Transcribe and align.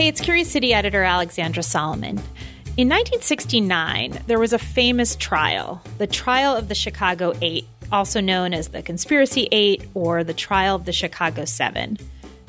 Hey, 0.00 0.08
it's 0.08 0.22
Curious 0.22 0.50
City 0.50 0.72
editor 0.72 1.02
Alexandra 1.02 1.62
Solomon. 1.62 2.16
In 2.78 2.88
1969, 2.88 4.20
there 4.26 4.38
was 4.38 4.54
a 4.54 4.58
famous 4.58 5.14
trial, 5.14 5.82
the 5.98 6.06
trial 6.06 6.56
of 6.56 6.68
the 6.68 6.74
Chicago 6.74 7.34
Eight, 7.42 7.66
also 7.92 8.22
known 8.22 8.54
as 8.54 8.68
the 8.68 8.80
Conspiracy 8.80 9.46
Eight 9.52 9.86
or 9.92 10.24
the 10.24 10.32
trial 10.32 10.76
of 10.76 10.86
the 10.86 10.92
Chicago 10.94 11.44
Seven. 11.44 11.98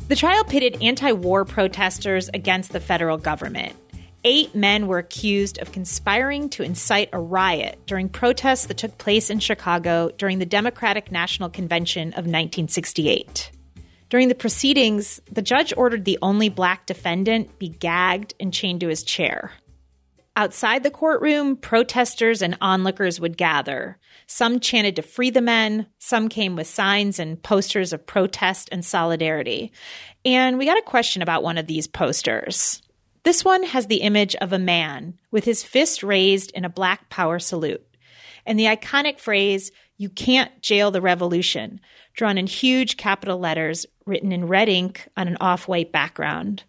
The 0.08 0.16
trial 0.16 0.46
pitted 0.46 0.82
anti 0.82 1.12
war 1.12 1.44
protesters 1.44 2.30
against 2.34 2.72
the 2.72 2.80
federal 2.80 3.18
government. 3.18 3.76
Eight 4.24 4.56
men 4.56 4.88
were 4.88 5.00
accused 5.00 5.60
of 5.60 5.74
conspiring 5.74 6.48
to 6.52 6.64
incite 6.64 7.10
a 7.12 7.20
riot 7.20 7.80
during 7.86 8.08
protests 8.08 8.68
that 8.68 8.78
took 8.78 8.98
place 8.98 9.30
in 9.30 9.40
Chicago 9.40 10.10
during 10.18 10.40
the 10.40 10.46
Democratic 10.46 11.12
National 11.12 11.50
Convention 11.50 12.14
of 12.14 12.24
1968. 12.24 13.52
During 14.12 14.28
the 14.28 14.36
proceedings, 14.36 15.22
the 15.32 15.42
judge 15.42 15.74
ordered 15.78 16.04
the 16.04 16.20
only 16.22 16.50
black 16.50 16.86
defendant 16.86 17.58
be 17.58 17.70
gagged 17.70 18.34
and 18.42 18.54
chained 18.54 18.82
to 18.82 18.90
his 18.90 19.04
chair. 19.04 19.54
Outside 20.36 20.84
the 20.84 20.92
courtroom, 20.92 21.56
protesters 21.56 22.42
and 22.42 22.58
onlookers 22.60 23.22
would 23.22 23.38
gather. 23.38 23.98
Some 24.28 24.60
chanted 24.60 24.98
to 24.98 25.02
free 25.02 25.30
the 25.30 25.42
men, 25.42 25.88
some 25.98 26.28
came 26.28 26.58
with 26.58 26.68
signs 26.68 27.20
and 27.20 27.42
posters 27.42 27.94
of 27.94 28.06
protest 28.06 28.68
and 28.70 28.84
solidarity. 28.84 29.72
And 30.26 30.58
we 30.58 30.66
got 30.66 30.78
a 30.78 30.84
question 30.84 31.22
about 31.22 31.42
one 31.42 31.58
of 31.58 31.68
these 31.68 31.88
posters. 31.88 32.82
This 33.24 33.46
one 33.46 33.64
has 33.64 33.88
the 33.88 34.02
image 34.02 34.36
of 34.36 34.52
a 34.52 34.60
man 34.60 35.20
with 35.32 35.46
his 35.46 35.64
fist 35.64 36.04
raised 36.04 36.52
in 36.52 36.66
a 36.66 36.70
black 36.70 37.10
power 37.10 37.40
salute. 37.40 37.86
And 38.46 38.60
the 38.60 38.66
iconic 38.66 39.20
phrase, 39.20 39.72
you 39.96 40.10
can't 40.10 40.62
jail 40.62 40.92
the 40.92 41.00
revolution, 41.00 41.80
drawn 42.14 42.38
in 42.38 42.48
huge 42.48 42.98
capital 42.98 43.38
letters 43.38 43.86
written 44.06 44.32
in 44.32 44.48
red 44.48 44.70
ink 44.70 45.08
on 45.18 45.28
an 45.28 45.38
off 45.40 45.68
white 45.68 45.92
background. 45.92 46.64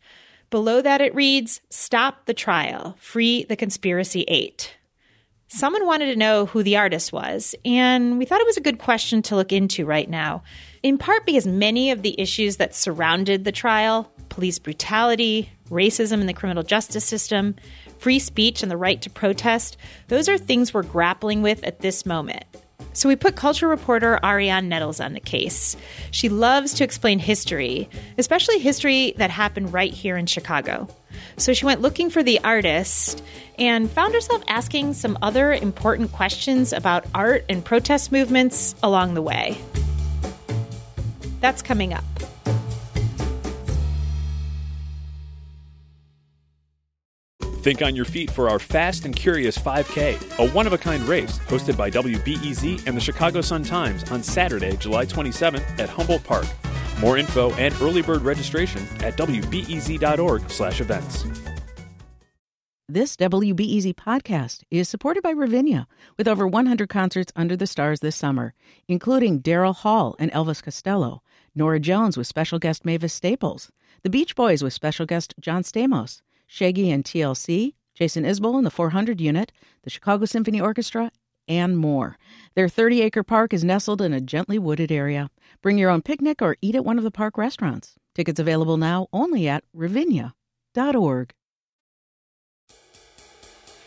Below 0.50 0.82
that, 0.82 1.00
it 1.00 1.14
reads, 1.14 1.60
Stop 1.70 2.26
the 2.26 2.34
trial, 2.34 2.96
free 3.00 3.44
the 3.44 3.56
conspiracy 3.56 4.24
eight. 4.28 4.76
Someone 5.48 5.86
wanted 5.86 6.06
to 6.06 6.16
know 6.16 6.46
who 6.46 6.62
the 6.62 6.78
artist 6.78 7.12
was, 7.12 7.54
and 7.64 8.18
we 8.18 8.24
thought 8.24 8.40
it 8.40 8.46
was 8.46 8.56
a 8.56 8.62
good 8.62 8.78
question 8.78 9.20
to 9.22 9.36
look 9.36 9.52
into 9.52 9.84
right 9.84 10.08
now, 10.08 10.42
in 10.82 10.96
part 10.96 11.26
because 11.26 11.46
many 11.46 11.90
of 11.90 12.02
the 12.02 12.18
issues 12.18 12.56
that 12.56 12.74
surrounded 12.74 13.44
the 13.44 13.52
trial 13.52 14.10
police 14.30 14.58
brutality, 14.58 15.50
racism 15.68 16.22
in 16.22 16.26
the 16.26 16.32
criminal 16.32 16.62
justice 16.62 17.04
system, 17.04 17.54
free 17.98 18.18
speech 18.18 18.62
and 18.62 18.72
the 18.72 18.76
right 18.78 19.02
to 19.02 19.10
protest 19.10 19.76
those 20.08 20.28
are 20.28 20.38
things 20.38 20.72
we're 20.72 20.82
grappling 20.82 21.42
with 21.42 21.62
at 21.64 21.80
this 21.80 22.06
moment. 22.06 22.44
So 22.92 23.08
we 23.08 23.16
put 23.16 23.36
culture 23.36 23.68
reporter 23.68 24.18
Arionne 24.22 24.66
Nettles 24.66 25.00
on 25.00 25.14
the 25.14 25.20
case. 25.20 25.76
She 26.10 26.28
loves 26.28 26.74
to 26.74 26.84
explain 26.84 27.18
history, 27.18 27.88
especially 28.18 28.58
history 28.58 29.14
that 29.16 29.30
happened 29.30 29.72
right 29.72 29.92
here 29.92 30.16
in 30.16 30.26
Chicago. 30.26 30.88
So 31.36 31.52
she 31.52 31.64
went 31.64 31.80
looking 31.80 32.10
for 32.10 32.22
the 32.22 32.38
artist 32.40 33.22
and 33.58 33.90
found 33.90 34.14
herself 34.14 34.42
asking 34.48 34.94
some 34.94 35.18
other 35.22 35.52
important 35.52 36.12
questions 36.12 36.72
about 36.72 37.06
art 37.14 37.44
and 37.48 37.64
protest 37.64 38.12
movements 38.12 38.74
along 38.82 39.14
the 39.14 39.22
way. 39.22 39.58
That's 41.40 41.62
coming 41.62 41.92
up. 41.92 42.04
Think 47.62 47.80
on 47.80 47.94
your 47.94 48.04
feet 48.04 48.28
for 48.28 48.50
our 48.50 48.58
Fast 48.58 49.04
and 49.04 49.14
Curious 49.14 49.56
5K, 49.56 50.40
a 50.40 50.50
one 50.50 50.66
of 50.66 50.72
a 50.72 50.78
kind 50.78 51.00
race 51.04 51.38
hosted 51.46 51.76
by 51.76 51.92
WBEZ 51.92 52.88
and 52.88 52.96
the 52.96 53.00
Chicago 53.00 53.40
Sun 53.40 53.62
Times 53.62 54.02
on 54.10 54.20
Saturday, 54.20 54.76
July 54.78 55.06
27th 55.06 55.78
at 55.78 55.88
Humboldt 55.88 56.24
Park. 56.24 56.46
More 56.98 57.18
info 57.18 57.54
and 57.54 57.72
early 57.80 58.02
bird 58.02 58.22
registration 58.22 58.82
at 59.04 59.16
wbez.org/events. 59.16 61.24
This 62.88 63.16
WBEZ 63.16 63.94
podcast 63.94 64.64
is 64.72 64.88
supported 64.88 65.22
by 65.22 65.30
Ravinia, 65.30 65.86
with 66.18 66.26
over 66.26 66.48
100 66.48 66.88
concerts 66.88 67.32
under 67.36 67.56
the 67.56 67.68
stars 67.68 68.00
this 68.00 68.16
summer, 68.16 68.54
including 68.88 69.40
Daryl 69.40 69.76
Hall 69.76 70.16
and 70.18 70.32
Elvis 70.32 70.64
Costello, 70.64 71.22
Norah 71.54 71.78
Jones 71.78 72.16
with 72.16 72.26
special 72.26 72.58
guest 72.58 72.84
Mavis 72.84 73.12
Staples, 73.12 73.70
The 74.02 74.10
Beach 74.10 74.34
Boys 74.34 74.64
with 74.64 74.72
special 74.72 75.06
guest 75.06 75.32
John 75.38 75.62
Stamos, 75.62 76.22
Shaggy 76.52 76.90
and 76.90 77.02
TLC, 77.02 77.72
Jason 77.94 78.24
Isbell 78.24 78.58
and 78.58 78.66
the 78.66 78.70
400 78.70 79.22
Unit, 79.22 79.52
the 79.84 79.88
Chicago 79.88 80.26
Symphony 80.26 80.60
Orchestra, 80.60 81.10
and 81.48 81.78
more. 81.78 82.18
Their 82.54 82.68
30 82.68 83.00
acre 83.00 83.22
park 83.22 83.54
is 83.54 83.64
nestled 83.64 84.02
in 84.02 84.12
a 84.12 84.20
gently 84.20 84.58
wooded 84.58 84.92
area. 84.92 85.30
Bring 85.62 85.78
your 85.78 85.88
own 85.88 86.02
picnic 86.02 86.42
or 86.42 86.58
eat 86.60 86.74
at 86.74 86.84
one 86.84 86.98
of 86.98 87.04
the 87.04 87.10
park 87.10 87.38
restaurants. 87.38 87.94
Tickets 88.14 88.38
available 88.38 88.76
now 88.76 89.06
only 89.14 89.48
at 89.48 89.64
ravinia.org. 89.72 91.32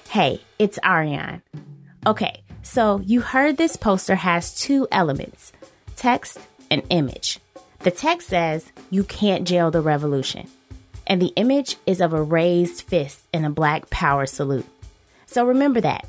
Hey, 0.09 0.41
it's 0.57 0.79
Arionne. 0.79 1.43
Okay, 2.07 2.41
so 2.63 2.99
you 3.05 3.21
heard 3.21 3.57
this 3.57 3.75
poster 3.75 4.15
has 4.15 4.59
two 4.59 4.87
elements 4.91 5.53
text 5.97 6.39
and 6.71 6.81
image. 6.89 7.39
The 7.81 7.91
text 7.91 8.29
says, 8.29 8.65
You 8.89 9.03
can't 9.03 9.45
jail 9.47 9.69
the 9.69 9.81
revolution 9.81 10.49
and 11.07 11.21
the 11.21 11.33
image 11.35 11.77
is 11.85 12.01
of 12.01 12.13
a 12.13 12.21
raised 12.21 12.81
fist 12.83 13.25
in 13.33 13.45
a 13.45 13.49
black 13.49 13.89
power 13.89 14.25
salute. 14.25 14.65
So 15.25 15.45
remember 15.45 15.81
that. 15.81 16.07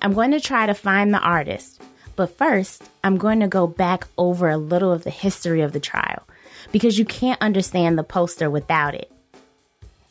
I'm 0.00 0.14
going 0.14 0.32
to 0.32 0.40
try 0.40 0.66
to 0.66 0.74
find 0.74 1.12
the 1.12 1.20
artist, 1.20 1.80
but 2.16 2.36
first, 2.36 2.82
I'm 3.04 3.16
going 3.16 3.40
to 3.40 3.48
go 3.48 3.66
back 3.66 4.06
over 4.18 4.48
a 4.48 4.56
little 4.56 4.92
of 4.92 5.04
the 5.04 5.10
history 5.10 5.60
of 5.60 5.72
the 5.72 5.80
trial 5.80 6.22
because 6.72 6.98
you 6.98 7.04
can't 7.04 7.40
understand 7.40 7.98
the 7.98 8.02
poster 8.02 8.50
without 8.50 8.94
it. 8.94 9.10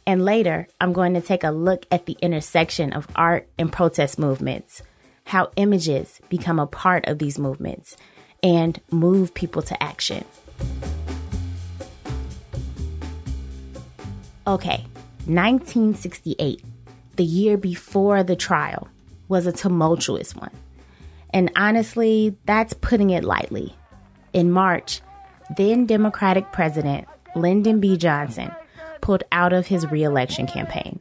And 0.08 0.26
later, 0.26 0.68
I'm 0.80 0.94
going 0.94 1.14
to 1.14 1.22
take 1.22 1.44
a 1.44 1.52
look 1.52 1.86
at 1.92 2.06
the 2.06 2.18
intersection 2.22 2.94
of 2.94 3.08
art 3.16 3.48
and 3.58 3.72
protest 3.72 4.18
movements, 4.18 4.82
how 5.26 5.52
images 5.56 6.20
become 6.30 6.60
a 6.60 6.68
part 6.68 7.08
of 7.08 7.20
these 7.20 7.38
movements 7.38 7.96
and 8.42 8.80
move 8.90 9.34
people 9.34 9.62
to 9.62 9.84
action. 9.84 10.26
Okay, 14.48 14.84
1968, 15.26 16.64
the 17.16 17.24
year 17.24 17.58
before 17.58 18.24
the 18.24 18.36
trial, 18.36 18.88
was 19.28 19.46
a 19.46 19.52
tumultuous 19.52 20.36
one. 20.36 20.50
And 21.32 21.52
honestly, 21.56 22.36
that's 22.46 22.74
putting 22.74 23.12
it 23.12 23.24
lightly. 23.24 23.76
In 24.34 24.52
March, 24.52 25.02
then 25.58 25.86
Democratic 25.86 26.52
President 26.52 27.08
Lyndon 27.36 27.80
B. 27.80 27.98
Johnson 27.98 28.52
pulled 29.00 29.24
out 29.32 29.54
of 29.54 29.68
his 29.68 29.90
reelection 29.92 30.48
campaign. 30.48 31.00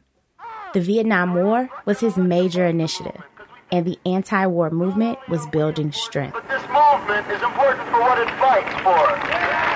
The 0.73 0.81
Vietnam 0.81 1.33
War 1.33 1.67
was 1.85 1.99
his 1.99 2.17
major 2.17 2.67
initiative, 2.67 3.23
and 3.71 3.85
the 3.87 3.97
anti 4.05 4.45
war 4.45 4.69
movement 4.69 5.17
was 5.27 5.47
building 5.47 5.91
strength. 5.91 6.33
But 6.33 6.47
this 6.47 6.61
movement 6.69 7.27
is 7.31 7.41
important 7.41 7.89
for 7.89 8.01
what 8.01 8.19
it 8.19 8.29
fights 8.39 8.81
for. 8.83 9.70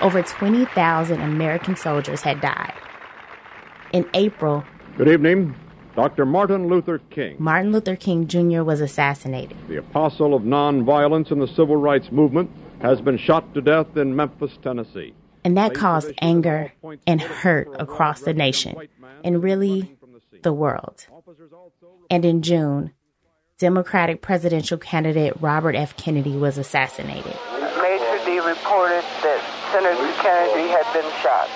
Over 0.00 0.22
20,000 0.22 1.20
American 1.20 1.76
soldiers 1.76 2.20
had 2.20 2.40
died. 2.40 2.74
In 3.92 4.08
April, 4.14 4.64
Good 4.96 5.08
evening. 5.08 5.54
Dr. 5.96 6.24
Martin 6.24 6.68
Luther 6.68 6.98
King. 7.10 7.36
Martin 7.40 7.72
Luther 7.72 7.96
King 7.96 8.28
Jr. 8.28 8.62
was 8.62 8.80
assassinated. 8.80 9.56
The 9.68 9.78
apostle 9.78 10.34
of 10.34 10.42
nonviolence 10.42 11.32
in 11.32 11.40
the 11.40 11.48
civil 11.48 11.76
rights 11.76 12.12
movement 12.12 12.50
has 12.80 13.00
been 13.00 13.18
shot 13.18 13.52
to 13.54 13.60
death 13.60 13.96
in 13.96 14.14
Memphis, 14.14 14.56
Tennessee. 14.62 15.12
And 15.44 15.56
that 15.56 15.74
caused 15.74 16.12
anger 16.20 16.72
and 17.06 17.20
hurt 17.20 17.68
across 17.80 18.20
the 18.20 18.34
nation 18.34 18.76
and 19.24 19.42
really 19.42 19.96
the 20.42 20.52
world. 20.52 21.06
And 22.10 22.24
in 22.24 22.42
June, 22.42 22.92
Democratic 23.58 24.22
presidential 24.22 24.78
candidate 24.78 25.32
Robert 25.40 25.74
F. 25.74 25.96
Kennedy 25.96 26.36
was 26.36 26.58
assassinated. 26.58 27.34
Major 27.82 28.24
D 28.24 28.38
reported 28.38 29.02
that 29.22 29.47
Senator 29.72 30.12
Kennedy 30.22 30.68
had 30.68 30.92
been 30.92 31.10
shot. 31.22 31.48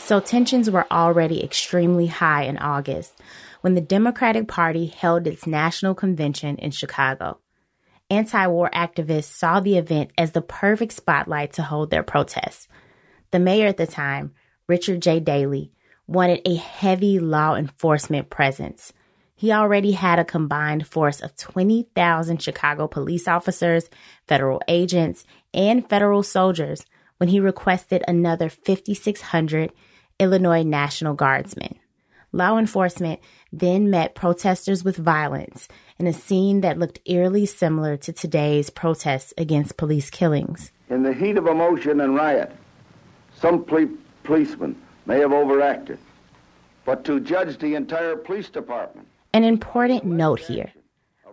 So 0.00 0.18
tensions 0.18 0.70
were 0.70 0.86
already 0.90 1.44
extremely 1.44 2.06
high 2.08 2.42
in 2.42 2.58
August 2.58 3.20
when 3.60 3.74
the 3.74 3.80
Democratic 3.80 4.48
Party 4.48 4.86
held 4.86 5.26
its 5.26 5.46
national 5.46 5.94
convention 5.94 6.56
in 6.56 6.72
Chicago. 6.72 7.38
Anti 8.10 8.46
war 8.48 8.68
activists 8.74 9.24
saw 9.24 9.60
the 9.60 9.78
event 9.78 10.10
as 10.18 10.32
the 10.32 10.42
perfect 10.42 10.92
spotlight 10.92 11.52
to 11.54 11.62
hold 11.62 11.90
their 11.90 12.02
protests. 12.02 12.68
The 13.30 13.38
mayor 13.38 13.68
at 13.68 13.76
the 13.76 13.86
time, 13.86 14.32
Richard 14.66 15.00
J. 15.00 15.20
Daley, 15.20 15.72
wanted 16.06 16.42
a 16.44 16.56
heavy 16.56 17.18
law 17.20 17.54
enforcement 17.54 18.28
presence. 18.28 18.92
He 19.34 19.52
already 19.52 19.92
had 19.92 20.18
a 20.18 20.24
combined 20.24 20.86
force 20.86 21.20
of 21.20 21.36
20,000 21.36 22.42
Chicago 22.42 22.86
police 22.86 23.26
officers, 23.26 23.88
federal 24.26 24.60
agents, 24.68 25.24
and 25.54 25.88
federal 25.88 26.22
soldiers 26.22 26.84
when 27.22 27.28
he 27.28 27.38
requested 27.38 28.02
another 28.08 28.48
5,600 28.48 29.70
Illinois 30.18 30.64
National 30.64 31.14
Guardsmen. 31.14 31.78
Law 32.32 32.58
enforcement 32.58 33.20
then 33.52 33.90
met 33.90 34.16
protesters 34.16 34.82
with 34.82 34.96
violence 34.96 35.68
in 36.00 36.08
a 36.08 36.12
scene 36.12 36.62
that 36.62 36.80
looked 36.80 36.98
eerily 37.06 37.46
similar 37.46 37.96
to 37.96 38.12
today's 38.12 38.70
protests 38.70 39.32
against 39.38 39.76
police 39.76 40.10
killings. 40.10 40.72
In 40.90 41.04
the 41.04 41.14
heat 41.14 41.36
of 41.36 41.46
emotion 41.46 42.00
and 42.00 42.16
riot, 42.16 42.50
some 43.36 43.64
policemen 44.24 44.74
may 45.06 45.20
have 45.20 45.32
overacted, 45.32 46.00
but 46.84 47.04
to 47.04 47.20
judge 47.20 47.56
the 47.58 47.76
entire 47.76 48.16
police 48.16 48.50
department. 48.50 49.06
An 49.32 49.44
important 49.44 50.04
note 50.04 50.40
here 50.40 50.72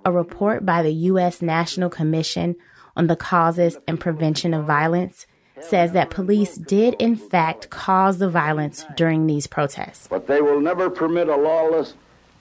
a 0.06 0.12
report 0.12 0.68
by 0.68 0.84
the 0.84 0.94
U.S. 0.94 1.42
National 1.42 1.90
Commission 1.90 2.58
on 2.96 3.08
the 3.08 3.16
Causes 3.16 3.76
and 3.88 4.00
Prevention 4.00 4.54
of 4.54 4.66
Violence 4.68 5.26
says 5.62 5.92
that 5.94 6.10
police 6.10 6.56
did, 6.56 6.96
in 7.00 7.16
fact, 7.16 7.70
cause 7.70 8.18
the 8.18 8.30
violence 8.30 8.86
during 8.96 9.28
these 9.28 9.48
protests. 9.48 10.08
But 10.08 10.28
they 10.28 10.42
will 10.42 10.60
never 10.60 10.90
permit 10.90 11.28
a 11.28 11.36
lawless, 11.36 11.94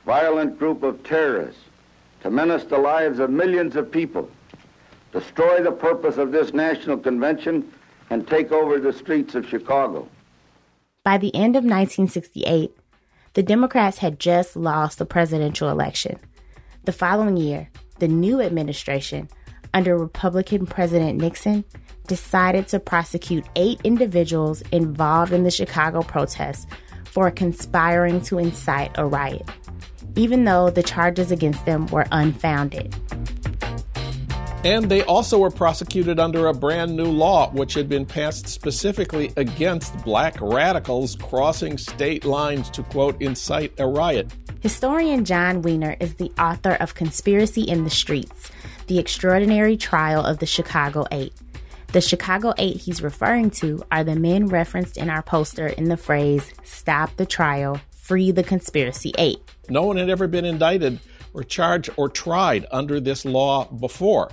violent 0.04 0.58
group 0.58 0.82
of 0.82 1.02
terrorists 1.04 1.62
to 2.22 2.30
menace 2.30 2.64
the 2.64 2.78
lives 2.78 3.18
of 3.18 3.30
millions 3.30 3.76
of 3.76 3.90
people, 3.90 4.30
destroy 5.12 5.62
the 5.62 5.72
purpose 5.72 6.16
of 6.16 6.32
this 6.32 6.52
national 6.52 6.98
convention, 6.98 7.70
and 8.10 8.26
take 8.26 8.52
over 8.52 8.78
the 8.78 8.92
streets 8.92 9.34
of 9.34 9.46
Chicago. 9.46 10.08
By 11.04 11.18
the 11.18 11.34
end 11.34 11.56
of 11.56 11.64
1968, 11.64 12.76
the 13.34 13.42
Democrats 13.42 13.98
had 13.98 14.18
just 14.18 14.56
lost 14.56 14.98
the 14.98 15.06
presidential 15.06 15.68
election. 15.68 16.18
The 16.84 16.92
following 16.92 17.36
year, 17.36 17.68
the 17.98 18.08
new 18.08 18.40
administration, 18.40 19.28
under 19.74 19.96
Republican 19.96 20.66
President 20.66 21.20
Nixon, 21.20 21.64
decided 22.06 22.68
to 22.68 22.80
prosecute 22.80 23.44
eight 23.56 23.80
individuals 23.84 24.62
involved 24.72 25.32
in 25.32 25.44
the 25.44 25.50
Chicago 25.50 26.02
protests 26.02 26.66
for 27.04 27.30
conspiring 27.30 28.20
to 28.22 28.38
incite 28.38 28.90
a 28.96 29.06
riot, 29.06 29.48
even 30.16 30.44
though 30.44 30.70
the 30.70 30.82
charges 30.82 31.30
against 31.30 31.64
them 31.66 31.86
were 31.86 32.06
unfounded. 32.12 32.94
And 34.64 34.90
they 34.90 35.02
also 35.04 35.38
were 35.38 35.50
prosecuted 35.50 36.18
under 36.18 36.48
a 36.48 36.54
brand 36.54 36.96
new 36.96 37.06
law, 37.06 37.50
which 37.52 37.74
had 37.74 37.88
been 37.88 38.04
passed 38.04 38.48
specifically 38.48 39.32
against 39.36 39.96
black 40.04 40.36
radicals 40.40 41.14
crossing 41.14 41.78
state 41.78 42.24
lines 42.24 42.68
to, 42.70 42.82
quote, 42.82 43.20
incite 43.22 43.72
a 43.78 43.86
riot. 43.86 44.32
Historian 44.60 45.24
Jon 45.24 45.62
Wiener 45.62 45.96
is 46.00 46.16
the 46.16 46.32
author 46.40 46.72
of 46.80 46.96
Conspiracy 46.96 47.62
in 47.62 47.84
the 47.84 47.90
Streets 47.90 48.50
The 48.88 48.98
Extraordinary 48.98 49.76
Trial 49.76 50.24
of 50.24 50.38
the 50.38 50.46
Chicago 50.46 51.04
Eight. 51.12 51.34
The 51.92 52.00
Chicago 52.00 52.54
Eight 52.56 52.78
he's 52.78 53.02
referring 53.02 53.50
to 53.50 53.84
are 53.92 54.02
the 54.02 54.16
men 54.16 54.46
referenced 54.46 54.96
in 54.96 55.10
our 55.10 55.20
poster 55.20 55.66
in 55.66 55.90
the 55.90 55.98
phrase, 55.98 56.50
Stop 56.64 57.14
the 57.18 57.26
Trial, 57.26 57.78
Free 57.90 58.30
the 58.30 58.42
Conspiracy 58.42 59.12
Eight. 59.18 59.40
No 59.68 59.82
one 59.82 59.98
had 59.98 60.08
ever 60.08 60.26
been 60.26 60.46
indicted 60.46 61.00
or 61.34 61.44
charged 61.44 61.90
or 61.98 62.08
tried 62.08 62.64
under 62.70 62.98
this 62.98 63.26
law 63.26 63.66
before. 63.66 64.30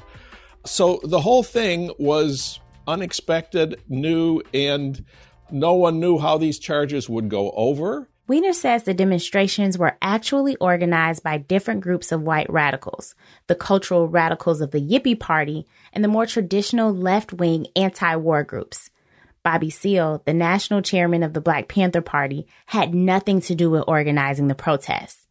So 0.65 1.01
the 1.03 1.19
whole 1.19 1.43
thing 1.43 1.91
was 1.99 2.61
unexpected, 2.87 3.81
new, 3.89 4.41
and 4.53 5.03
no 5.51 5.73
one 5.73 5.99
knew 5.99 6.17
how 6.17 6.37
these 6.37 6.59
charges 6.59 7.09
would 7.09 7.27
go 7.27 7.51
over. 7.51 8.07
Wiener 8.27 8.53
says 8.53 8.83
the 8.83 8.93
demonstrations 8.95 9.77
were 9.77 9.97
actually 10.01 10.55
organized 10.55 11.21
by 11.21 11.37
different 11.37 11.81
groups 11.81 12.11
of 12.11 12.23
white 12.23 12.49
radicals 12.49 13.13
the 13.47 13.53
cultural 13.55 14.07
radicals 14.07 14.61
of 14.61 14.71
the 14.71 14.81
Yippie 14.81 15.19
Party 15.19 15.67
and 15.93 16.03
the 16.03 16.07
more 16.07 16.25
traditional 16.25 16.91
left 16.91 17.33
wing 17.33 17.67
anti 17.75 18.15
war 18.15 18.43
groups. 18.43 18.89
Bobby 19.43 19.69
Seale, 19.69 20.23
the 20.25 20.33
national 20.33 20.81
chairman 20.81 21.21
of 21.21 21.33
the 21.33 21.41
Black 21.41 21.67
Panther 21.67 22.01
Party, 22.01 22.47
had 22.65 22.95
nothing 22.95 23.41
to 23.41 23.53
do 23.53 23.69
with 23.69 23.83
organizing 23.87 24.47
the 24.47 24.55
protests. 24.55 25.27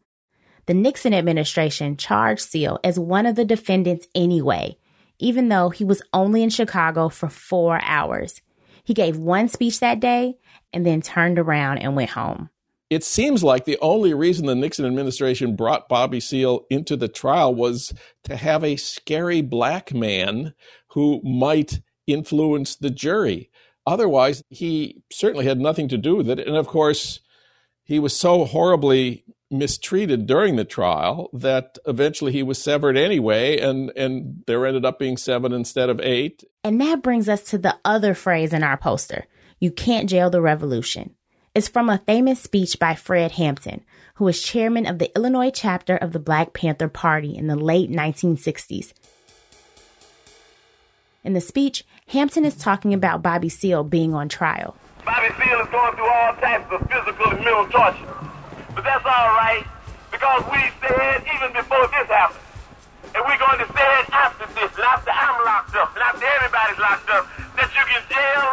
The 0.67 0.73
Nixon 0.73 1.13
administration 1.13 1.97
charged 1.97 2.41
Seale 2.41 2.79
as 2.81 2.97
one 2.97 3.25
of 3.25 3.35
the 3.35 3.43
defendants 3.43 4.07
anyway, 4.15 4.77
even 5.19 5.49
though 5.49 5.69
he 5.69 5.83
was 5.83 6.01
only 6.13 6.43
in 6.43 6.49
Chicago 6.49 7.09
for 7.09 7.27
four 7.27 7.77
hours. 7.83 8.41
He 8.85 8.93
gave 8.93 9.17
one 9.17 9.49
speech 9.49 9.81
that 9.81 9.99
day 9.99 10.37
and 10.71 10.85
then 10.85 11.01
turned 11.01 11.37
around 11.37 11.79
and 11.79 11.95
went 11.95 12.11
home. 12.11 12.49
It 12.95 13.03
seems 13.03 13.43
like 13.43 13.65
the 13.65 13.77
only 13.81 14.13
reason 14.13 14.45
the 14.45 14.55
Nixon 14.55 14.85
administration 14.85 15.57
brought 15.57 15.89
Bobby 15.89 16.21
Seale 16.21 16.65
into 16.69 16.95
the 16.95 17.09
trial 17.09 17.53
was 17.53 17.93
to 18.23 18.37
have 18.37 18.63
a 18.63 18.77
scary 18.77 19.41
black 19.41 19.93
man 19.93 20.53
who 20.91 21.21
might 21.21 21.81
influence 22.07 22.77
the 22.77 22.89
jury. 22.89 23.51
Otherwise, 23.85 24.45
he 24.47 25.03
certainly 25.11 25.43
had 25.43 25.59
nothing 25.59 25.89
to 25.89 25.97
do 25.97 26.15
with 26.15 26.29
it. 26.29 26.39
And 26.39 26.55
of 26.55 26.67
course, 26.67 27.19
he 27.83 27.99
was 27.99 28.15
so 28.15 28.45
horribly 28.45 29.25
mistreated 29.51 30.25
during 30.25 30.55
the 30.55 30.63
trial 30.63 31.29
that 31.33 31.77
eventually 31.85 32.31
he 32.31 32.43
was 32.43 32.63
severed 32.63 32.95
anyway, 32.95 33.59
and, 33.59 33.91
and 33.97 34.41
there 34.47 34.65
ended 34.65 34.85
up 34.85 34.99
being 34.99 35.17
seven 35.17 35.51
instead 35.51 35.89
of 35.89 35.99
eight. 35.99 36.45
And 36.63 36.79
that 36.79 37.03
brings 37.03 37.27
us 37.27 37.43
to 37.49 37.57
the 37.57 37.75
other 37.83 38.13
phrase 38.13 38.53
in 38.53 38.63
our 38.63 38.77
poster 38.77 39.27
you 39.59 39.69
can't 39.69 40.09
jail 40.09 40.29
the 40.29 40.39
revolution. 40.39 41.13
It's 41.55 41.69
from 41.69 41.89
a 41.89 41.99
famous 41.99 42.41
speech 42.41 42.79
by 42.79 42.95
Fred 42.95 43.31
Hampton, 43.39 43.85
who 44.15 44.25
was 44.25 44.43
chairman 44.43 44.85
of 44.85 44.99
the 44.99 45.09
Illinois 45.15 45.51
chapter 45.51 45.95
of 45.95 46.11
the 46.11 46.19
Black 46.19 46.51
Panther 46.51 46.89
Party 46.89 47.33
in 47.33 47.47
the 47.47 47.55
late 47.55 47.89
1960s. 47.89 48.91
In 51.23 51.31
the 51.31 51.39
speech, 51.39 51.85
Hampton 52.09 52.43
is 52.43 52.57
talking 52.57 52.93
about 52.93 53.23
Bobby 53.23 53.47
Seale 53.47 53.85
being 53.85 54.13
on 54.13 54.27
trial. 54.27 54.75
Bobby 55.05 55.31
Seale 55.39 55.61
is 55.61 55.69
going 55.71 55.95
through 55.95 56.11
all 56.11 56.35
types 56.43 56.67
of 56.75 56.81
physical 56.91 57.31
and 57.31 57.39
mental 57.39 57.65
torture. 57.71 58.13
But 58.75 58.83
that's 58.83 59.05
all 59.05 59.31
right 59.39 59.63
because 60.11 60.43
we 60.51 60.59
said 60.83 61.23
even 61.23 61.55
before 61.55 61.87
this 61.87 62.11
happened, 62.11 62.43
and 63.15 63.23
we're 63.23 63.39
going 63.39 63.63
to 63.63 63.67
say 63.71 63.87
it 64.03 64.11
after 64.11 64.43
this, 64.59 64.75
and 64.75 64.83
after 64.91 65.11
I'm 65.15 65.39
locked 65.47 65.75
up, 65.79 65.95
and 65.95 66.03
after 66.03 66.27
everybody's 66.35 66.79
locked 66.83 67.09
up, 67.15 67.23
that 67.55 67.71
you 67.71 67.83
can 67.87 68.03
jail 68.11 68.43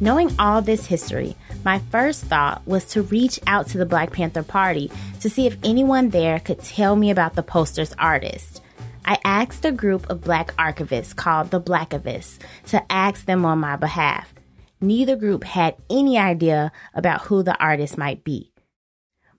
Knowing 0.00 0.34
all 0.38 0.60
this 0.60 0.86
history, 0.86 1.34
my 1.64 1.78
first 1.90 2.24
thought 2.24 2.60
was 2.66 2.84
to 2.84 3.02
reach 3.02 3.40
out 3.46 3.66
to 3.66 3.78
the 3.78 3.86
Black 3.86 4.12
Panther 4.12 4.42
Party 4.42 4.90
to 5.20 5.30
see 5.30 5.46
if 5.46 5.56
anyone 5.64 6.10
there 6.10 6.38
could 6.40 6.60
tell 6.60 6.96
me 6.96 7.10
about 7.10 7.34
the 7.34 7.42
poster's 7.42 7.94
artist. 7.98 8.62
I 9.04 9.18
asked 9.24 9.64
a 9.64 9.72
group 9.72 10.10
of 10.10 10.20
black 10.20 10.54
archivists 10.56 11.14
called 11.14 11.50
the 11.50 11.60
Blackivists 11.60 12.38
to 12.66 12.92
ask 12.92 13.24
them 13.24 13.44
on 13.44 13.58
my 13.58 13.76
behalf 13.76 14.32
neither 14.80 15.16
group 15.16 15.44
had 15.44 15.76
any 15.88 16.18
idea 16.18 16.72
about 16.94 17.22
who 17.22 17.42
the 17.42 17.56
artist 17.58 17.96
might 17.96 18.24
be. 18.24 18.52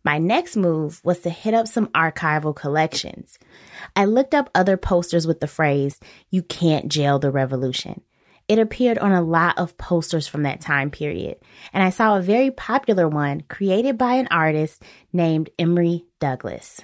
My 0.04 0.18
next 0.18 0.56
move 0.56 1.02
was 1.04 1.20
to 1.20 1.30
hit 1.30 1.54
up 1.54 1.68
some 1.68 1.88
archival 1.88 2.56
collections. 2.56 3.38
I 3.96 4.06
looked 4.06 4.34
up 4.34 4.50
other 4.56 4.78
posters 4.78 5.28
with 5.28 5.40
the 5.40 5.48
phrase, 5.48 6.00
You 6.30 6.44
can't 6.44 6.90
jail 6.90 7.20
the 7.20 7.32
revolution. 7.32 8.02
It 8.48 8.60
appeared 8.60 8.98
on 8.98 9.12
a 9.12 9.22
lot 9.22 9.58
of 9.58 9.78
posters 9.78 10.28
from 10.28 10.44
that 10.44 10.62
time 10.62 10.90
period, 10.90 11.38
and 11.74 11.84
I 11.84 11.90
saw 11.90 12.16
a 12.18 12.22
very 12.22 12.50
popular 12.50 13.08
one 13.08 13.42
created 13.42 13.98
by 13.98 14.14
an 14.14 14.30
artist 14.32 14.82
named 15.12 15.50
Emory 15.60 16.06
Douglas. 16.20 16.80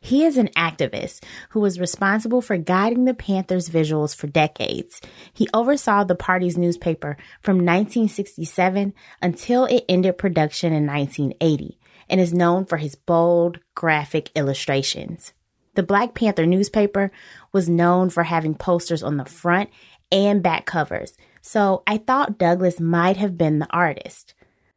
He 0.00 0.24
is 0.24 0.38
an 0.38 0.48
activist 0.56 1.22
who 1.50 1.60
was 1.60 1.80
responsible 1.80 2.40
for 2.40 2.56
guiding 2.56 3.04
the 3.04 3.12
Panthers 3.12 3.68
visuals 3.68 4.14
for 4.14 4.28
decades. 4.28 5.00
He 5.32 5.48
oversaw 5.52 6.04
the 6.04 6.14
party's 6.14 6.56
newspaper 6.56 7.18
from 7.42 7.56
1967 7.56 8.94
until 9.20 9.64
it 9.66 9.84
ended 9.88 10.16
production 10.16 10.72
in 10.72 10.86
1980 10.86 11.78
and 12.08 12.20
is 12.20 12.32
known 12.32 12.64
for 12.64 12.78
his 12.78 12.94
bold, 12.94 13.58
graphic 13.74 14.30
illustrations. 14.34 15.34
The 15.74 15.82
Black 15.82 16.14
Panther 16.14 16.46
newspaper 16.46 17.12
was 17.52 17.68
known 17.68 18.10
for 18.10 18.24
having 18.24 18.54
posters 18.54 19.02
on 19.02 19.18
the 19.18 19.24
front 19.24 19.70
and 20.12 20.42
back 20.42 20.66
covers, 20.66 21.16
so 21.40 21.82
I 21.86 21.98
thought 21.98 22.38
Douglas 22.38 22.80
might 22.80 23.16
have 23.16 23.38
been 23.38 23.58
the 23.58 23.70
artist. 23.70 24.34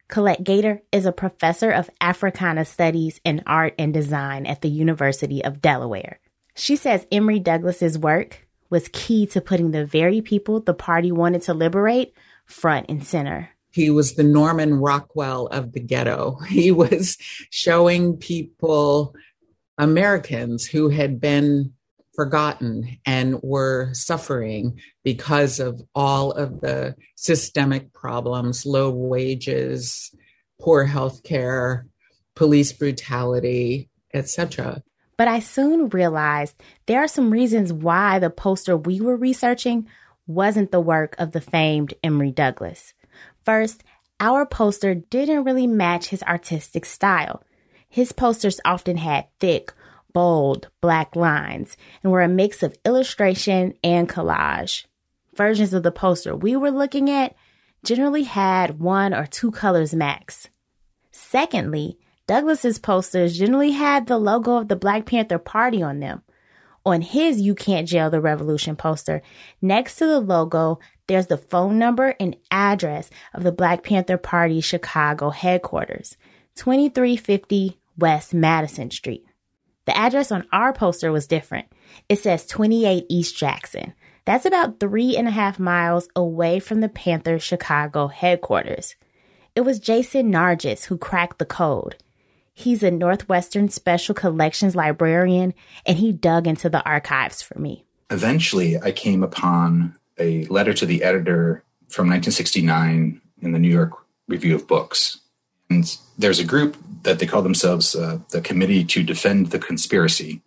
Colette 0.07 0.43
Gaiter 0.43 0.81
is 0.91 1.05
a 1.05 1.11
professor 1.11 1.71
of 1.71 1.89
Africana 1.99 2.65
Studies 2.65 3.19
and 3.25 3.41
Art 3.47 3.73
and 3.79 3.93
Design 3.93 4.45
at 4.45 4.61
the 4.61 4.69
University 4.69 5.43
of 5.43 5.61
Delaware. 5.61 6.19
She 6.55 6.75
says 6.75 7.07
Emory 7.11 7.39
Douglas's 7.39 7.97
work 7.97 8.47
was 8.69 8.89
key 8.91 9.25
to 9.27 9.41
putting 9.41 9.71
the 9.71 9.85
very 9.85 10.21
people 10.21 10.59
the 10.59 10.73
party 10.73 11.11
wanted 11.11 11.41
to 11.43 11.53
liberate 11.53 12.13
front 12.45 12.87
and 12.89 13.03
center. 13.03 13.49
He 13.71 13.89
was 13.89 14.13
the 14.13 14.23
Norman 14.23 14.75
Rockwell 14.75 15.47
of 15.47 15.71
the 15.71 15.79
ghetto. 15.79 16.37
He 16.47 16.71
was 16.71 17.17
showing 17.49 18.17
people, 18.17 19.15
Americans 19.77 20.65
who 20.67 20.89
had 20.89 21.19
been 21.19 21.73
forgotten 22.15 22.97
and 23.05 23.41
were 23.41 23.89
suffering 23.93 24.79
because 25.03 25.59
of 25.59 25.81
all 25.95 26.31
of 26.31 26.61
the 26.61 26.95
systemic 27.15 27.93
problems 27.93 28.65
low 28.65 28.89
wages 28.89 30.15
poor 30.61 30.85
health 30.85 31.23
care 31.23 31.87
police 32.35 32.71
brutality 32.71 33.89
etc 34.13 34.81
but 35.17 35.27
i 35.27 35.39
soon 35.39 35.89
realized 35.89 36.55
there 36.85 37.03
are 37.03 37.07
some 37.07 37.31
reasons 37.31 37.73
why 37.73 38.19
the 38.19 38.29
poster 38.29 38.77
we 38.77 39.01
were 39.01 39.17
researching 39.17 39.87
wasn't 40.27 40.71
the 40.71 40.79
work 40.79 41.15
of 41.17 41.31
the 41.31 41.41
famed 41.41 41.93
emory 42.03 42.31
douglas. 42.31 42.93
First 43.43 43.83
our 44.19 44.45
poster 44.45 44.95
didn't 44.95 45.43
really 45.43 45.67
match 45.67 46.07
his 46.07 46.23
artistic 46.23 46.85
style. 46.85 47.43
His 47.89 48.11
posters 48.11 48.61
often 48.63 48.97
had 48.97 49.27
thick 49.39 49.73
bold 50.13 50.69
black 50.81 51.15
lines 51.15 51.75
and 52.01 52.11
were 52.11 52.21
a 52.21 52.27
mix 52.27 52.63
of 52.63 52.77
illustration 52.85 53.73
and 53.83 54.07
collage. 54.07 54.85
versions 55.35 55.73
of 55.73 55.83
the 55.83 55.91
poster 55.91 56.35
we 56.35 56.55
were 56.55 56.71
looking 56.71 57.09
at 57.09 57.35
generally 57.83 58.23
had 58.23 58.79
one 58.79 59.13
or 59.13 59.25
two 59.25 59.51
colors 59.51 59.93
max. 59.93 60.47
Secondly, 61.11 61.97
Douglas's 62.25 62.79
posters 62.79 63.37
generally 63.37 63.71
had 63.71 64.07
the 64.07 64.17
logo 64.17 64.55
of 64.55 64.69
the 64.69 64.75
Black 64.75 65.05
Panther 65.05 65.37
Party 65.37 65.83
on 65.83 65.99
them. 65.99 66.21
On 66.85 67.01
his 67.01 67.39
You 67.39 67.55
Can't 67.55 67.87
Jail 67.87 68.09
the 68.09 68.21
Revolution 68.21 68.75
poster, 68.75 69.21
next 69.61 69.97
to 69.97 70.05
the 70.05 70.19
logo, 70.19 70.79
there's 71.07 71.27
the 71.27 71.37
phone 71.37 71.77
number 71.77 72.15
and 72.19 72.35
address 72.51 73.09
of 73.33 73.43
the 73.43 73.51
Black 73.51 73.83
Panther 73.83 74.17
Party 74.17 74.61
Chicago 74.61 75.29
headquarters, 75.29 76.17
2350 76.55 77.79
West 77.97 78.33
Madison 78.33 78.89
Street. 78.89 79.25
The 79.85 79.97
address 79.97 80.31
on 80.31 80.47
our 80.51 80.73
poster 80.73 81.11
was 81.11 81.27
different. 81.27 81.67
It 82.09 82.19
says 82.19 82.45
28 82.47 83.05
East 83.09 83.37
Jackson. 83.37 83.93
That's 84.25 84.45
about 84.45 84.79
three 84.79 85.17
and 85.17 85.27
a 85.27 85.31
half 85.31 85.59
miles 85.59 86.07
away 86.15 86.59
from 86.59 86.79
the 86.79 86.89
Panther 86.89 87.39
Chicago 87.39 88.07
headquarters. 88.07 88.95
It 89.55 89.61
was 89.61 89.79
Jason 89.79 90.31
Nargis 90.31 90.85
who 90.85 90.97
cracked 90.97 91.39
the 91.39 91.45
code. 91.45 91.97
He's 92.53 92.83
a 92.83 92.91
Northwestern 92.91 93.69
Special 93.69 94.13
Collections 94.13 94.75
librarian, 94.75 95.53
and 95.85 95.97
he 95.97 96.11
dug 96.11 96.47
into 96.47 96.69
the 96.69 96.83
archives 96.85 97.41
for 97.41 97.59
me. 97.59 97.83
Eventually, 98.11 98.79
I 98.79 98.91
came 98.91 99.23
upon 99.23 99.97
a 100.19 100.45
letter 100.45 100.73
to 100.73 100.85
the 100.85 101.03
editor 101.03 101.63
from 101.89 102.07
1969 102.07 103.21
in 103.41 103.51
the 103.51 103.59
New 103.59 103.69
York 103.69 103.91
Review 104.27 104.55
of 104.55 104.67
Books. 104.67 105.19
And 105.69 105.97
there's 106.17 106.39
a 106.39 106.45
group 106.45 106.77
that 107.03 107.19
they 107.19 107.25
call 107.25 107.41
themselves 107.41 107.95
uh, 107.95 108.19
the 108.29 108.41
Committee 108.41 108.83
to 108.85 109.03
Defend 109.03 109.47
the 109.47 109.59
Conspiracy. 109.59 110.41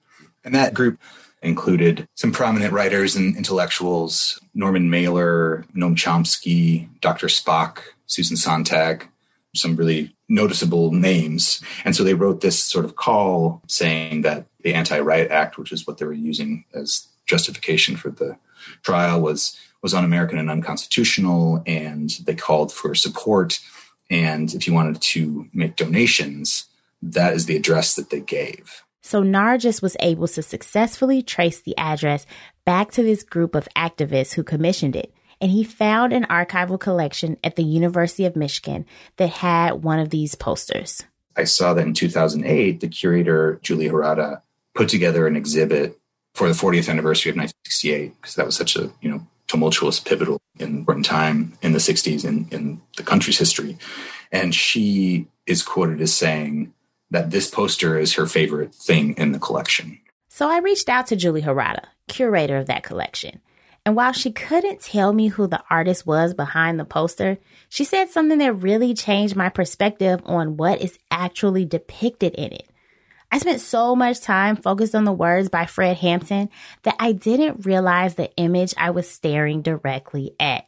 And 0.44 0.54
that 0.54 0.74
group 0.74 0.98
included 1.42 2.08
some 2.14 2.32
prominent 2.32 2.72
writers 2.72 3.14
and 3.14 3.36
intellectuals 3.36 4.40
Norman 4.54 4.90
Mailer, 4.90 5.64
Noam 5.74 5.94
Chomsky, 5.94 6.88
Dr. 7.00 7.26
Spock, 7.26 7.78
Susan 8.06 8.36
Sontag, 8.36 9.08
some 9.54 9.76
really 9.76 10.14
noticeable 10.28 10.92
names. 10.92 11.62
And 11.84 11.94
so 11.94 12.04
they 12.04 12.14
wrote 12.14 12.40
this 12.40 12.62
sort 12.62 12.84
of 12.84 12.96
call 12.96 13.62
saying 13.68 14.22
that 14.22 14.46
the 14.62 14.74
Anti 14.74 14.98
Riot 14.98 15.30
Act, 15.30 15.58
which 15.58 15.72
is 15.72 15.86
what 15.86 15.98
they 15.98 16.06
were 16.06 16.12
using 16.12 16.64
as 16.74 17.08
justification 17.26 17.96
for 17.96 18.10
the 18.10 18.36
trial, 18.82 19.20
was 19.20 19.58
was 19.82 19.94
un-American 19.94 20.38
and 20.38 20.50
unconstitutional, 20.50 21.62
and 21.66 22.10
they 22.24 22.34
called 22.34 22.72
for 22.72 22.94
support. 22.94 23.60
And 24.10 24.52
if 24.54 24.66
you 24.66 24.72
wanted 24.72 25.00
to 25.02 25.48
make 25.52 25.76
donations, 25.76 26.66
that 27.02 27.34
is 27.34 27.46
the 27.46 27.56
address 27.56 27.96
that 27.96 28.10
they 28.10 28.20
gave. 28.20 28.82
So 29.02 29.22
Nargis 29.22 29.82
was 29.82 29.96
able 30.00 30.26
to 30.28 30.42
successfully 30.42 31.22
trace 31.22 31.60
the 31.60 31.76
address 31.78 32.26
back 32.64 32.90
to 32.92 33.02
this 33.02 33.22
group 33.22 33.54
of 33.54 33.68
activists 33.76 34.34
who 34.34 34.42
commissioned 34.42 34.96
it. 34.96 35.12
And 35.40 35.50
he 35.50 35.64
found 35.64 36.12
an 36.12 36.24
archival 36.24 36.80
collection 36.80 37.36
at 37.44 37.56
the 37.56 37.62
University 37.62 38.24
of 38.24 38.36
Michigan 38.36 38.86
that 39.16 39.28
had 39.28 39.84
one 39.84 39.98
of 39.98 40.10
these 40.10 40.34
posters. 40.34 41.04
I 41.36 41.44
saw 41.44 41.74
that 41.74 41.86
in 41.86 41.94
2008, 41.94 42.80
the 42.80 42.88
curator, 42.88 43.60
Julie 43.62 43.88
Herrada, 43.88 44.40
put 44.74 44.88
together 44.88 45.26
an 45.26 45.36
exhibit 45.36 45.98
for 46.34 46.48
the 46.48 46.54
40th 46.54 46.88
anniversary 46.88 47.30
of 47.30 47.36
1968, 47.36 48.20
because 48.20 48.34
that 48.34 48.46
was 48.46 48.56
such 48.56 48.76
a, 48.76 48.90
you 49.00 49.10
know, 49.10 49.26
tumultuous, 49.48 50.00
pivotal, 50.00 50.40
important 50.58 51.06
time 51.06 51.56
in 51.62 51.72
the 51.72 51.78
60s 51.78 52.24
in, 52.24 52.48
in 52.50 52.80
the 52.96 53.02
country's 53.02 53.38
history. 53.38 53.78
And 54.32 54.54
she 54.54 55.28
is 55.46 55.62
quoted 55.62 56.00
as 56.00 56.12
saying, 56.12 56.72
that 57.10 57.30
this 57.30 57.48
poster 57.48 57.98
is 57.98 58.14
her 58.14 58.26
favorite 58.26 58.74
thing 58.74 59.14
in 59.16 59.32
the 59.32 59.38
collection. 59.38 59.98
So 60.28 60.48
I 60.48 60.58
reached 60.58 60.88
out 60.88 61.06
to 61.08 61.16
Julie 61.16 61.42
Herrada, 61.42 61.84
curator 62.08 62.56
of 62.56 62.66
that 62.66 62.82
collection. 62.82 63.40
And 63.84 63.94
while 63.94 64.12
she 64.12 64.32
couldn't 64.32 64.80
tell 64.80 65.12
me 65.12 65.28
who 65.28 65.46
the 65.46 65.62
artist 65.70 66.06
was 66.06 66.34
behind 66.34 66.78
the 66.78 66.84
poster, 66.84 67.38
she 67.68 67.84
said 67.84 68.10
something 68.10 68.38
that 68.38 68.52
really 68.54 68.94
changed 68.94 69.36
my 69.36 69.48
perspective 69.48 70.20
on 70.24 70.56
what 70.56 70.80
is 70.80 70.98
actually 71.10 71.64
depicted 71.64 72.34
in 72.34 72.52
it. 72.52 72.68
I 73.36 73.38
spent 73.38 73.60
so 73.60 73.94
much 73.94 74.22
time 74.22 74.56
focused 74.56 74.94
on 74.94 75.04
the 75.04 75.12
words 75.12 75.50
by 75.50 75.66
Fred 75.66 75.98
Hampton 75.98 76.48
that 76.84 76.96
I 76.98 77.12
didn't 77.12 77.66
realize 77.66 78.14
the 78.14 78.34
image 78.36 78.72
I 78.78 78.88
was 78.88 79.10
staring 79.10 79.60
directly 79.60 80.34
at. 80.40 80.66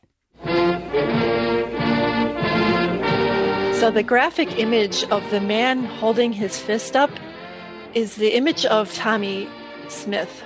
So, 3.81 3.91
the 3.91 4.03
graphic 4.07 4.59
image 4.59 5.03
of 5.05 5.31
the 5.31 5.41
man 5.41 5.83
holding 5.85 6.31
his 6.31 6.59
fist 6.59 6.95
up 6.95 7.09
is 7.95 8.17
the 8.17 8.37
image 8.37 8.67
of 8.67 8.93
Tommie 8.93 9.49
Smith. 9.89 10.43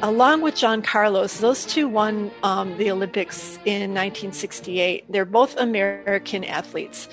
Along 0.00 0.40
with 0.40 0.56
John 0.56 0.80
Carlos, 0.80 1.36
those 1.36 1.66
two 1.66 1.86
won 1.86 2.30
um, 2.42 2.74
the 2.78 2.90
Olympics 2.90 3.56
in 3.66 3.92
1968. 3.92 5.04
They're 5.10 5.26
both 5.26 5.54
American 5.58 6.44
athletes 6.44 7.10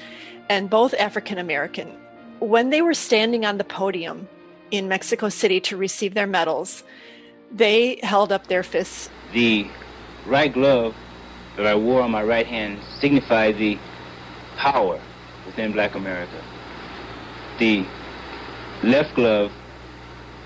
and 0.48 0.70
both 0.70 0.94
African 0.94 1.40
American. 1.40 1.92
When 2.40 2.70
they 2.70 2.82
were 2.82 2.94
standing 2.94 3.46
on 3.46 3.58
the 3.58 3.66
podium 3.66 4.28
in 4.72 4.88
Mexico 4.88 5.28
City 5.28 5.60
to 5.62 5.76
receive 5.76 6.14
their 6.14 6.28
medals, 6.28 6.84
they 7.52 8.00
held 8.02 8.32
up 8.32 8.48
their 8.48 8.64
fists. 8.64 9.10
The 9.34 9.68
right 10.26 10.52
glove 10.52 10.96
that 11.58 11.66
I 11.66 11.76
wore 11.76 12.02
on 12.02 12.12
my 12.12 12.24
right 12.24 12.48
hand 12.48 12.80
signified 13.02 13.58
the 13.58 13.78
power 14.56 15.02
within 15.46 15.74
black 15.74 15.96
America. 15.96 16.42
The 17.60 17.86
left 18.84 19.16
glove, 19.16 19.52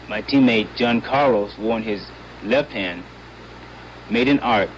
my 0.09 0.23
teammate 0.23 0.75
John 0.75 0.99
Carlos 0.99 1.55
wore 1.59 1.77
in 1.77 1.83
his 1.83 2.03
left 2.43 2.71
hand, 2.71 3.03
made 4.09 4.27
an 4.27 4.39
art, 4.39 4.69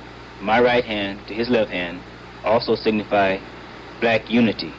my 0.42 0.60
right 0.60 0.84
hand 0.84 1.26
to 1.28 1.34
his 1.34 1.50
left 1.50 1.72
hand, 1.72 2.02
also 2.44 2.76
signify 2.76 3.38
black 4.02 4.30
unity. 4.30 4.74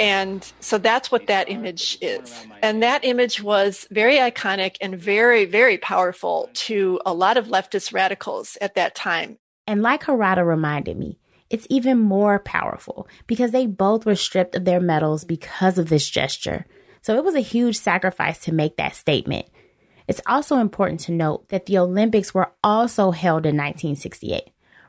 And 0.00 0.50
so 0.60 0.78
that's 0.78 1.12
what 1.12 1.26
that 1.26 1.50
image 1.50 1.98
is. 2.00 2.34
And 2.62 2.82
that 2.82 3.04
image 3.04 3.42
was 3.42 3.86
very 3.90 4.16
iconic 4.16 4.76
and 4.80 4.98
very, 4.98 5.44
very 5.44 5.76
powerful 5.76 6.48
to 6.54 6.98
a 7.04 7.12
lot 7.12 7.36
of 7.36 7.48
leftist 7.48 7.92
radicals 7.92 8.56
at 8.62 8.76
that 8.76 8.94
time. 8.94 9.36
And 9.66 9.82
like 9.82 10.04
Herrada 10.04 10.44
reminded 10.44 10.96
me, 10.96 11.18
it's 11.50 11.66
even 11.68 11.98
more 11.98 12.38
powerful 12.38 13.08
because 13.26 13.50
they 13.50 13.66
both 13.66 14.06
were 14.06 14.14
stripped 14.14 14.54
of 14.54 14.64
their 14.64 14.80
medals 14.80 15.24
because 15.24 15.76
of 15.76 15.90
this 15.90 16.08
gesture. 16.08 16.64
So 17.02 17.16
it 17.16 17.24
was 17.24 17.34
a 17.34 17.40
huge 17.40 17.78
sacrifice 17.78 18.38
to 18.44 18.54
make 18.54 18.78
that 18.78 18.96
statement. 18.96 19.46
It's 20.08 20.22
also 20.26 20.56
important 20.56 21.00
to 21.00 21.12
note 21.12 21.50
that 21.50 21.66
the 21.66 21.76
Olympics 21.76 22.32
were 22.32 22.52
also 22.64 23.10
held 23.10 23.44
in 23.44 23.54
1968. 23.54 24.44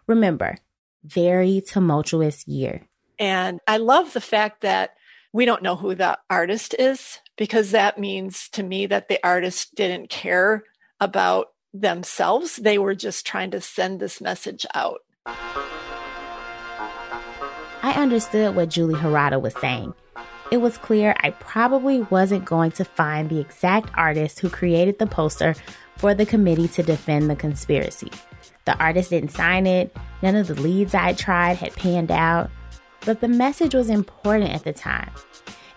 Remember, 0.08 0.58
very 1.04 1.62
tumultuous 1.68 2.48
year. 2.48 2.88
And 3.20 3.60
I 3.68 3.78
love 3.78 4.14
the 4.14 4.22
fact 4.22 4.62
that 4.62 4.96
we 5.34 5.46
don't 5.46 5.64
know 5.64 5.76
who 5.76 5.96
the 5.96 6.18
artist 6.30 6.76
is 6.78 7.20
because 7.38 7.72
that 7.72 7.98
means 7.98 8.50
to 8.50 8.64
me 8.64 8.86
that 8.88 9.08
the 9.08 9.20
artist 9.24 9.74
didn't 9.76 10.10
care 10.10 10.64
about 11.00 11.48
themselves. 11.74 12.58
They 12.58 12.78
were 12.78 12.96
just 12.96 13.26
trying 13.26 13.52
to 13.52 13.62
send 13.62 14.00
this 14.00 14.20
message 14.20 14.66
out. 14.74 15.00
I 17.84 17.94
understood 17.96 18.56
what 18.56 18.70
Julie 18.70 19.00
Herrada 19.00 19.42
was 19.42 19.56
saying. 19.56 19.94
It 20.52 20.58
was 20.58 20.78
clear 20.78 21.16
I 21.22 21.32
probably 21.32 22.02
wasn't 22.02 22.44
going 22.44 22.72
to 22.72 22.84
find 22.84 23.30
the 23.30 23.40
exact 23.40 23.90
artist 23.96 24.40
who 24.40 24.50
created 24.50 25.00
the 25.00 25.08
poster 25.08 25.56
for 25.96 26.14
the 26.14 26.26
committee 26.26 26.68
to 26.70 26.84
defend 26.84 27.30
the 27.30 27.38
conspiracy. 27.38 28.12
The 28.66 28.78
artist 28.78 29.12
didn't 29.12 29.32
sign 29.32 29.66
it, 29.66 29.96
none 30.22 30.36
of 30.36 30.48
the 30.48 30.56
leads 30.56 30.94
I 30.94 31.14
tried 31.14 31.56
had 31.58 31.74
panned 31.76 32.12
out, 32.12 32.52
but 33.06 33.22
the 33.22 33.28
message 33.28 33.74
was 33.74 33.90
important 33.90 34.52
at 34.52 34.64
the 34.64 34.74
time, 34.74 35.12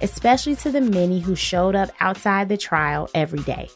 especially 0.00 0.56
to 0.56 0.70
the 0.70 0.80
many 0.80 1.20
who 1.20 1.34
showed 1.34 1.74
up 1.74 1.90
outside 2.00 2.48
the 2.48 2.56
trial 2.56 3.08
every 3.14 3.40
day. 3.40 3.68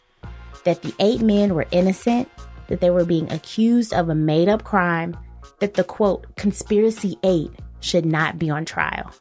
That 0.65 0.81
the 0.81 0.93
eight 0.99 1.21
men 1.21 1.55
were 1.55 1.67
innocent, 1.71 2.29
that 2.67 2.79
they 2.79 2.89
were 2.89 3.05
being 3.05 3.31
accused 3.31 3.93
of 3.93 4.09
a 4.09 4.15
made 4.15 4.49
up 4.49 4.63
crime, 4.63 5.17
that 5.59 5.73
the 5.73 5.83
quote, 5.83 6.35
conspiracy 6.35 7.17
eight 7.23 7.51
should 7.79 8.05
not 8.05 8.37
be 8.37 8.49
on 8.49 8.65
trial. 8.65 9.11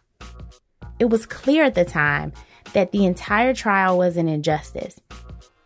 It 0.98 1.10
was 1.10 1.26
clear 1.26 1.64
at 1.64 1.74
the 1.74 1.84
time 1.84 2.32
that 2.72 2.92
the 2.92 3.06
entire 3.06 3.54
trial 3.54 3.96
was 3.96 4.16
an 4.16 4.28
injustice. 4.28 5.00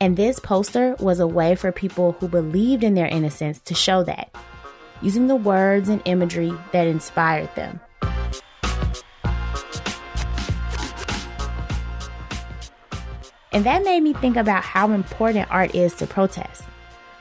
And 0.00 0.16
this 0.16 0.38
poster 0.38 0.94
was 0.98 1.20
a 1.20 1.26
way 1.26 1.54
for 1.54 1.72
people 1.72 2.12
who 2.12 2.28
believed 2.28 2.84
in 2.84 2.94
their 2.94 3.06
innocence 3.06 3.60
to 3.60 3.74
show 3.74 4.02
that, 4.04 4.34
using 5.00 5.26
the 5.26 5.36
words 5.36 5.88
and 5.88 6.02
imagery 6.04 6.52
that 6.72 6.86
inspired 6.86 7.54
them. 7.54 7.80
And 13.52 13.64
that 13.66 13.84
made 13.84 14.00
me 14.00 14.14
think 14.14 14.36
about 14.36 14.64
how 14.64 14.90
important 14.92 15.50
art 15.50 15.74
is 15.74 15.94
to 15.94 16.06
protest, 16.06 16.64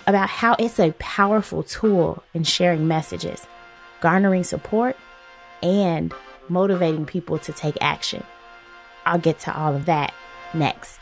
about 0.07 0.29
how 0.29 0.55
it's 0.57 0.79
a 0.79 0.93
powerful 0.93 1.61
tool 1.61 2.23
in 2.33 2.43
sharing 2.43 2.87
messages, 2.87 3.45
garnering 3.99 4.45
support, 4.45 4.95
and 5.61 6.13
motivating 6.47 7.05
people 7.05 7.37
to 7.39 7.51
take 7.51 7.77
action. 7.81 8.23
I'll 9.05 9.19
get 9.19 9.39
to 9.41 9.57
all 9.57 9.75
of 9.75 9.85
that 9.85 10.13
next. 10.53 11.01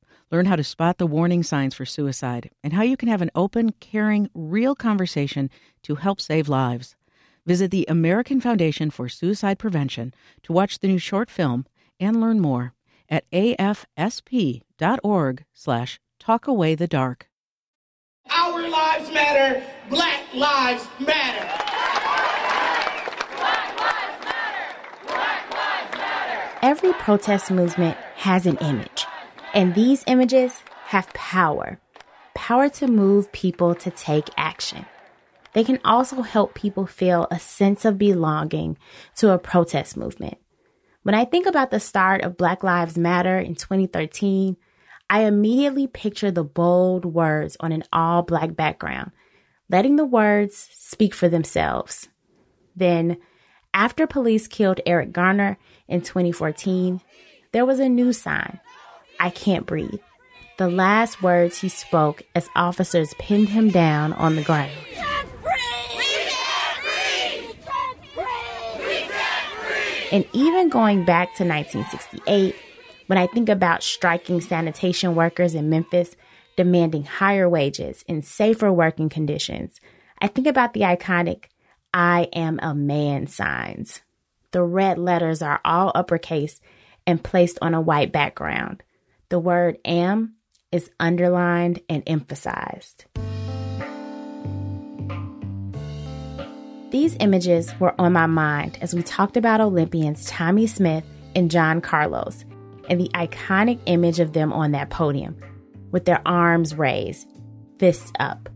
Learn 0.31 0.45
how 0.45 0.55
to 0.55 0.63
spot 0.63 0.97
the 0.97 1.05
warning 1.05 1.43
signs 1.43 1.75
for 1.75 1.85
suicide 1.85 2.49
and 2.63 2.71
how 2.73 2.83
you 2.83 2.95
can 2.95 3.09
have 3.09 3.21
an 3.21 3.31
open, 3.35 3.73
caring, 3.79 4.29
real 4.33 4.75
conversation 4.75 5.49
to 5.83 5.95
help 5.95 6.21
save 6.21 6.47
lives. 6.47 6.95
Visit 7.45 7.69
the 7.71 7.85
American 7.89 8.39
Foundation 8.39 8.91
for 8.91 9.09
Suicide 9.09 9.59
Prevention 9.59 10.13
to 10.43 10.53
watch 10.53 10.79
the 10.79 10.87
new 10.87 10.99
short 10.99 11.29
film 11.29 11.65
and 11.99 12.21
learn 12.21 12.39
more 12.39 12.73
at 13.09 13.29
afsp.org 13.31 14.63
slash 15.53 15.99
talkawaythedark. 16.21 17.23
Our 18.29 18.69
lives 18.69 19.11
matter. 19.11 19.63
Black 19.89 20.33
lives 20.33 20.87
matter. 20.99 21.57
Every 26.61 26.93
protest 26.93 27.49
movement 27.49 27.97
has 28.15 28.45
an 28.45 28.57
image. 28.57 29.00
And 29.53 29.75
these 29.75 30.03
images 30.07 30.63
have 30.85 31.13
power 31.13 31.79
power 32.33 32.69
to 32.69 32.87
move 32.87 33.31
people 33.31 33.75
to 33.75 33.91
take 33.91 34.29
action. 34.37 34.85
They 35.53 35.63
can 35.63 35.79
also 35.83 36.21
help 36.21 36.53
people 36.53 36.85
feel 36.85 37.27
a 37.29 37.39
sense 37.39 37.85
of 37.85 37.97
belonging 37.97 38.77
to 39.17 39.31
a 39.31 39.37
protest 39.37 39.97
movement. 39.97 40.37
When 41.03 41.15
I 41.15 41.25
think 41.25 41.45
about 41.45 41.71
the 41.71 41.79
start 41.79 42.23
of 42.23 42.37
Black 42.37 42.63
Lives 42.63 42.97
Matter 42.97 43.37
in 43.37 43.55
2013, 43.55 44.55
I 45.09 45.23
immediately 45.23 45.87
picture 45.87 46.31
the 46.31 46.43
bold 46.43 47.05
words 47.05 47.57
on 47.59 47.71
an 47.71 47.83
all 47.91 48.21
black 48.21 48.55
background, 48.55 49.11
letting 49.69 49.97
the 49.97 50.05
words 50.05 50.69
speak 50.71 51.13
for 51.13 51.27
themselves. 51.27 52.07
Then, 52.75 53.17
after 53.73 54.07
police 54.07 54.47
killed 54.47 54.79
Eric 54.85 55.11
Garner 55.11 55.57
in 55.87 56.01
2014, 56.01 57.01
there 57.51 57.65
was 57.65 57.79
a 57.79 57.89
new 57.89 58.13
sign 58.13 58.59
I 59.21 59.29
can't 59.29 59.67
breathe. 59.67 59.99
The 60.57 60.67
last 60.67 61.21
words 61.21 61.59
he 61.59 61.69
spoke 61.69 62.23
as 62.33 62.49
officers 62.55 63.13
pinned 63.19 63.49
him 63.49 63.69
down 63.69 64.13
on 64.13 64.35
the 64.35 64.41
ground. 64.41 64.71
And 70.11 70.25
even 70.33 70.69
going 70.69 71.05
back 71.05 71.35
to 71.35 71.45
1968, 71.45 72.55
when 73.05 73.19
I 73.19 73.27
think 73.27 73.47
about 73.47 73.83
striking 73.83 74.41
sanitation 74.41 75.13
workers 75.13 75.53
in 75.53 75.69
Memphis 75.69 76.15
demanding 76.57 77.03
higher 77.03 77.47
wages 77.47 78.03
and 78.09 78.25
safer 78.25 78.73
working 78.73 79.07
conditions, 79.07 79.79
I 80.19 80.27
think 80.27 80.47
about 80.47 80.73
the 80.73 80.81
iconic 80.81 81.45
I 81.93 82.27
am 82.33 82.59
a 82.63 82.73
man 82.73 83.27
signs. 83.27 84.01
The 84.49 84.63
red 84.63 84.97
letters 84.97 85.43
are 85.43 85.61
all 85.63 85.91
uppercase 85.93 86.59
and 87.05 87.23
placed 87.23 87.59
on 87.61 87.75
a 87.75 87.81
white 87.81 88.11
background 88.11 88.81
the 89.31 89.39
word 89.39 89.77
am 89.85 90.35
is 90.73 90.91
underlined 90.99 91.79
and 91.89 92.03
emphasized. 92.05 93.05
These 96.91 97.15
images 97.21 97.73
were 97.79 97.95
on 97.99 98.11
my 98.11 98.25
mind 98.25 98.77
as 98.81 98.93
we 98.93 99.01
talked 99.01 99.37
about 99.37 99.61
Olympians 99.61 100.25
Tommie 100.25 100.67
Smith 100.67 101.05
and 101.33 101.49
John 101.49 101.79
Carlos 101.79 102.43
and 102.89 102.99
the 102.99 103.09
iconic 103.13 103.79
image 103.85 104.19
of 104.19 104.33
them 104.33 104.51
on 104.51 104.73
that 104.73 104.89
podium 104.89 105.37
with 105.91 106.03
their 106.03 106.21
arms 106.25 106.75
raised, 106.75 107.25
fists 107.79 108.11
up. 108.19 108.49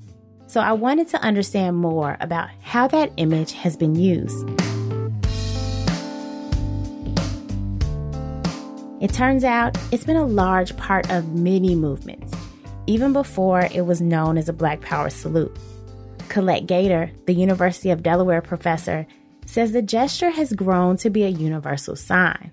So 0.48 0.60
I 0.60 0.74
wanted 0.74 1.08
to 1.10 1.22
understand 1.22 1.78
more 1.78 2.18
about 2.20 2.50
how 2.60 2.90
that 2.90 3.14
image 3.16 3.54
has 3.54 3.78
been 3.78 3.96
used. 3.96 4.46
It 9.06 9.14
turns 9.14 9.44
out 9.44 9.78
it's 9.92 10.04
been 10.04 10.16
a 10.16 10.26
large 10.26 10.76
part 10.78 11.12
of 11.12 11.36
many 11.36 11.76
movements, 11.76 12.34
even 12.88 13.14
before 13.14 13.70
it 13.72 13.86
was 13.86 14.02
known 14.02 14.36
as 14.36 14.50
a 14.50 14.52
Black 14.52 14.82
Power 14.82 15.12
salute. 15.12 15.56
Colette 16.28 16.66
Gaiter, 16.66 17.12
the 17.28 17.36
University 17.36 17.92
of 17.92 18.02
Delaware 18.02 18.42
professor, 18.42 19.06
says 19.46 19.72
the 19.72 19.84
gesture 19.84 20.32
has 20.32 20.54
grown 20.54 20.98
to 20.98 21.12
be 21.12 21.24
a 21.24 21.30
universal 21.30 21.96
sign. 21.96 22.50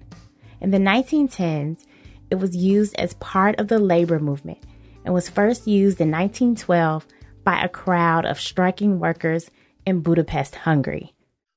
In 0.60 0.72
the 0.72 0.76
1910s, 0.76 1.86
it 2.30 2.34
was 2.34 2.54
used 2.54 2.94
as 2.96 3.14
part 3.14 3.58
of 3.58 3.68
the 3.68 3.78
labor 3.78 4.18
movement 4.18 4.62
and 5.06 5.14
was 5.14 5.30
first 5.30 5.66
used 5.66 6.02
in 6.02 6.10
1912 6.10 7.06
by 7.44 7.64
a 7.64 7.68
crowd 7.70 8.26
of 8.26 8.38
striking 8.38 9.00
workers 9.00 9.50
in 9.86 10.00
Budapest, 10.00 10.54
Hungary. 10.54 11.14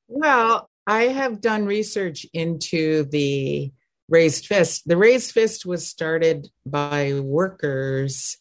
Well, 0.07 0.69
I 0.87 1.09
have 1.09 1.41
done 1.41 1.65
research 1.65 2.25
into 2.33 3.03
the 3.03 3.73
raised 4.09 4.47
fist. 4.47 4.87
The 4.87 4.97
raised 4.97 5.31
fist 5.31 5.65
was 5.65 5.87
started 5.87 6.47
by 6.65 7.19
workers 7.19 8.37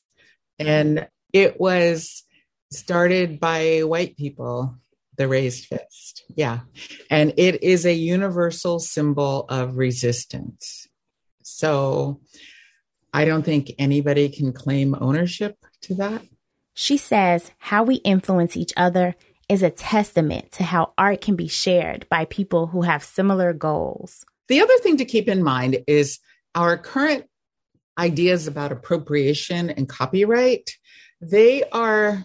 and 0.59 1.09
it 1.33 1.59
was 1.59 2.25
started 2.71 3.41
by 3.41 3.81
white 3.81 4.17
people, 4.17 4.77
the 5.17 5.29
raised 5.29 5.67
fist. 5.67 6.25
Yeah. 6.37 6.61
And 7.11 7.35
it 7.37 7.63
is 7.63 7.87
a 7.87 7.93
universal 7.93 8.79
symbol 8.79 9.47
of 9.49 9.77
resistance. 9.77 10.87
So 11.43 12.21
I 13.13 13.25
don't 13.25 13.45
think 13.45 13.73
anybody 13.79 14.29
can 14.29 14.53
claim 14.53 14.97
ownership 15.01 15.57
to 15.83 15.95
that. 15.97 16.23
She 16.75 16.97
says 16.97 17.53
how 17.59 17.85
we 17.85 17.97
influence 17.97 18.57
each 18.57 18.73
other 18.77 19.15
is 19.49 19.63
a 19.63 19.71
testament 19.71 20.51
to 20.53 20.65
how 20.65 20.93
art 20.99 21.21
can 21.21 21.37
be 21.37 21.47
shared 21.47 22.09
by 22.09 22.25
people 22.25 22.69
who 22.69 22.83
have 22.83 23.05
similar 23.05 23.53
goals. 23.53 24.25
The 24.49 24.61
other 24.61 24.77
thing 24.79 24.99
to 24.99 25.05
keep 25.05 25.29
in 25.29 25.43
mind 25.43 25.79
is 25.87 26.19
our 26.55 26.77
current 26.77 27.25
ideas 27.99 28.47
about 28.47 28.73
appropriation 28.73 29.71
and 29.71 29.89
copyright, 29.89 30.71
they 31.21 31.65
are 31.71 32.25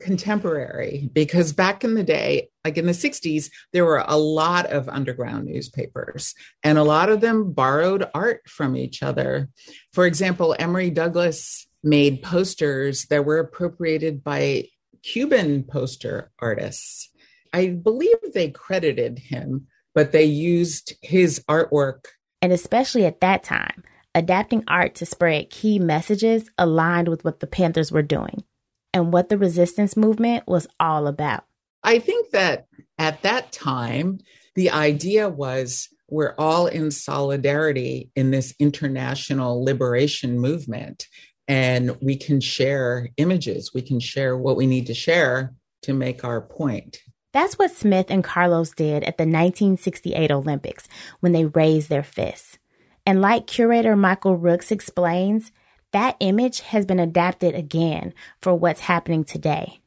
contemporary 0.00 1.08
because 1.12 1.52
back 1.52 1.84
in 1.84 1.94
the 1.94 2.02
day, 2.02 2.48
like 2.64 2.76
in 2.76 2.86
the 2.86 2.92
60s, 2.92 3.50
there 3.72 3.84
were 3.84 4.04
a 4.06 4.16
lot 4.16 4.66
of 4.66 4.88
underground 4.88 5.46
newspapers 5.46 6.34
and 6.62 6.76
a 6.76 6.82
lot 6.82 7.08
of 7.08 7.20
them 7.20 7.52
borrowed 7.52 8.08
art 8.14 8.42
from 8.48 8.76
each 8.76 9.02
other. 9.02 9.48
For 9.92 10.06
example, 10.06 10.56
Emory 10.58 10.90
Douglas 10.90 11.66
made 11.84 12.22
posters 12.22 13.06
that 13.06 13.24
were 13.24 13.38
appropriated 13.38 14.24
by 14.24 14.68
Cuban 15.02 15.64
poster 15.64 16.30
artists. 16.38 17.10
I 17.52 17.68
believe 17.68 18.16
they 18.32 18.50
credited 18.50 19.18
him 19.18 19.66
but 19.94 20.12
they 20.12 20.24
used 20.24 20.94
his 21.02 21.42
artwork. 21.48 22.06
And 22.40 22.52
especially 22.52 23.04
at 23.04 23.20
that 23.20 23.42
time, 23.42 23.84
adapting 24.14 24.64
art 24.68 24.94
to 24.96 25.06
spread 25.06 25.50
key 25.50 25.78
messages 25.78 26.50
aligned 26.58 27.08
with 27.08 27.24
what 27.24 27.40
the 27.40 27.46
Panthers 27.46 27.92
were 27.92 28.02
doing 28.02 28.44
and 28.92 29.12
what 29.12 29.28
the 29.28 29.38
resistance 29.38 29.96
movement 29.96 30.44
was 30.46 30.66
all 30.78 31.06
about. 31.06 31.44
I 31.82 31.98
think 31.98 32.30
that 32.30 32.66
at 32.98 33.22
that 33.22 33.52
time, 33.52 34.18
the 34.54 34.70
idea 34.70 35.28
was 35.28 35.88
we're 36.08 36.34
all 36.36 36.66
in 36.66 36.90
solidarity 36.90 38.10
in 38.14 38.30
this 38.30 38.54
international 38.58 39.64
liberation 39.64 40.38
movement, 40.38 41.06
and 41.48 41.96
we 42.02 42.16
can 42.16 42.40
share 42.40 43.08
images, 43.16 43.72
we 43.74 43.82
can 43.82 43.98
share 43.98 44.36
what 44.36 44.56
we 44.56 44.66
need 44.66 44.86
to 44.86 44.94
share 44.94 45.54
to 45.82 45.94
make 45.94 46.22
our 46.24 46.40
point. 46.40 46.98
That's 47.32 47.58
what 47.58 47.70
Smith 47.70 48.06
and 48.10 48.22
Carlos 48.22 48.72
did 48.72 49.04
at 49.04 49.16
the 49.16 49.24
1968 49.24 50.30
Olympics 50.30 50.86
when 51.20 51.32
they 51.32 51.46
raised 51.46 51.88
their 51.88 52.02
fists. 52.02 52.58
And 53.06 53.20
like 53.20 53.46
curator 53.46 53.96
Michael 53.96 54.36
Rooks 54.36 54.70
explains, 54.70 55.50
that 55.92 56.16
image 56.20 56.60
has 56.60 56.86
been 56.86 57.00
adapted 57.00 57.54
again 57.54 58.14
for 58.40 58.54
what's 58.54 58.80
happening 58.80 59.24
today. 59.24 59.80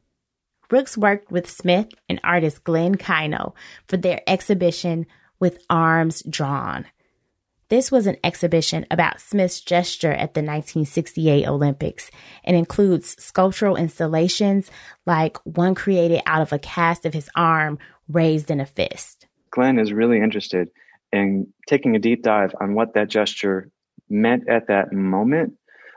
Rooks 0.71 0.97
worked 0.97 1.31
with 1.31 1.49
Smith 1.49 1.89
and 2.09 2.19
artist 2.23 2.63
Glenn 2.63 2.95
Kaino 2.95 3.53
for 3.87 3.97
their 3.97 4.21
exhibition 4.27 5.05
with 5.39 5.63
arms 5.69 6.23
drawn. 6.27 6.85
This 7.67 7.91
was 7.91 8.05
an 8.05 8.17
exhibition 8.23 8.85
about 8.91 9.19
Smith's 9.19 9.59
gesture 9.59 10.11
at 10.11 10.35
the 10.35 10.41
1968 10.41 11.47
Olympics 11.47 12.11
and 12.43 12.55
includes 12.55 13.15
sculptural 13.19 13.75
installations 13.75 14.69
like 15.07 15.37
one 15.47 15.73
created 15.73 16.21
out 16.27 16.43
of 16.43 16.53
a 16.53 16.59
cast 16.59 17.07
of 17.07 17.15
his 17.15 17.27
arm 17.35 17.79
raised 18.07 18.51
in 18.51 18.59
a 18.59 18.67
fist. 18.67 19.25
Glenn 19.49 19.79
is 19.79 19.91
really 19.91 20.19
interested 20.19 20.69
in 21.11 21.47
taking 21.67 21.95
a 21.95 21.99
deep 21.99 22.21
dive 22.21 22.53
on 22.61 22.75
what 22.75 22.93
that 22.93 23.09
gesture 23.09 23.71
meant 24.07 24.47
at 24.47 24.67
that 24.67 24.93
moment, 24.93 25.53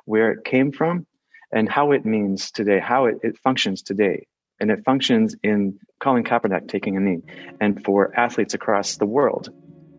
where 0.06 0.32
it 0.32 0.46
came 0.46 0.72
from, 0.72 1.06
and 1.52 1.68
how 1.68 1.92
it 1.92 2.06
means 2.06 2.50
today, 2.50 2.80
how 2.80 3.06
it, 3.06 3.16
it 3.22 3.36
functions 3.38 3.82
today. 3.82 4.26
and 4.60 4.70
it 4.70 4.84
functions 4.84 5.36
in 5.42 5.78
Colin 6.00 6.24
Kaepernick 6.24 6.68
taking 6.68 6.96
a 6.96 7.00
knee, 7.00 7.22
and 7.60 7.84
for 7.84 8.18
athletes 8.18 8.54
across 8.54 8.96
the 8.96 9.06
world 9.06 9.50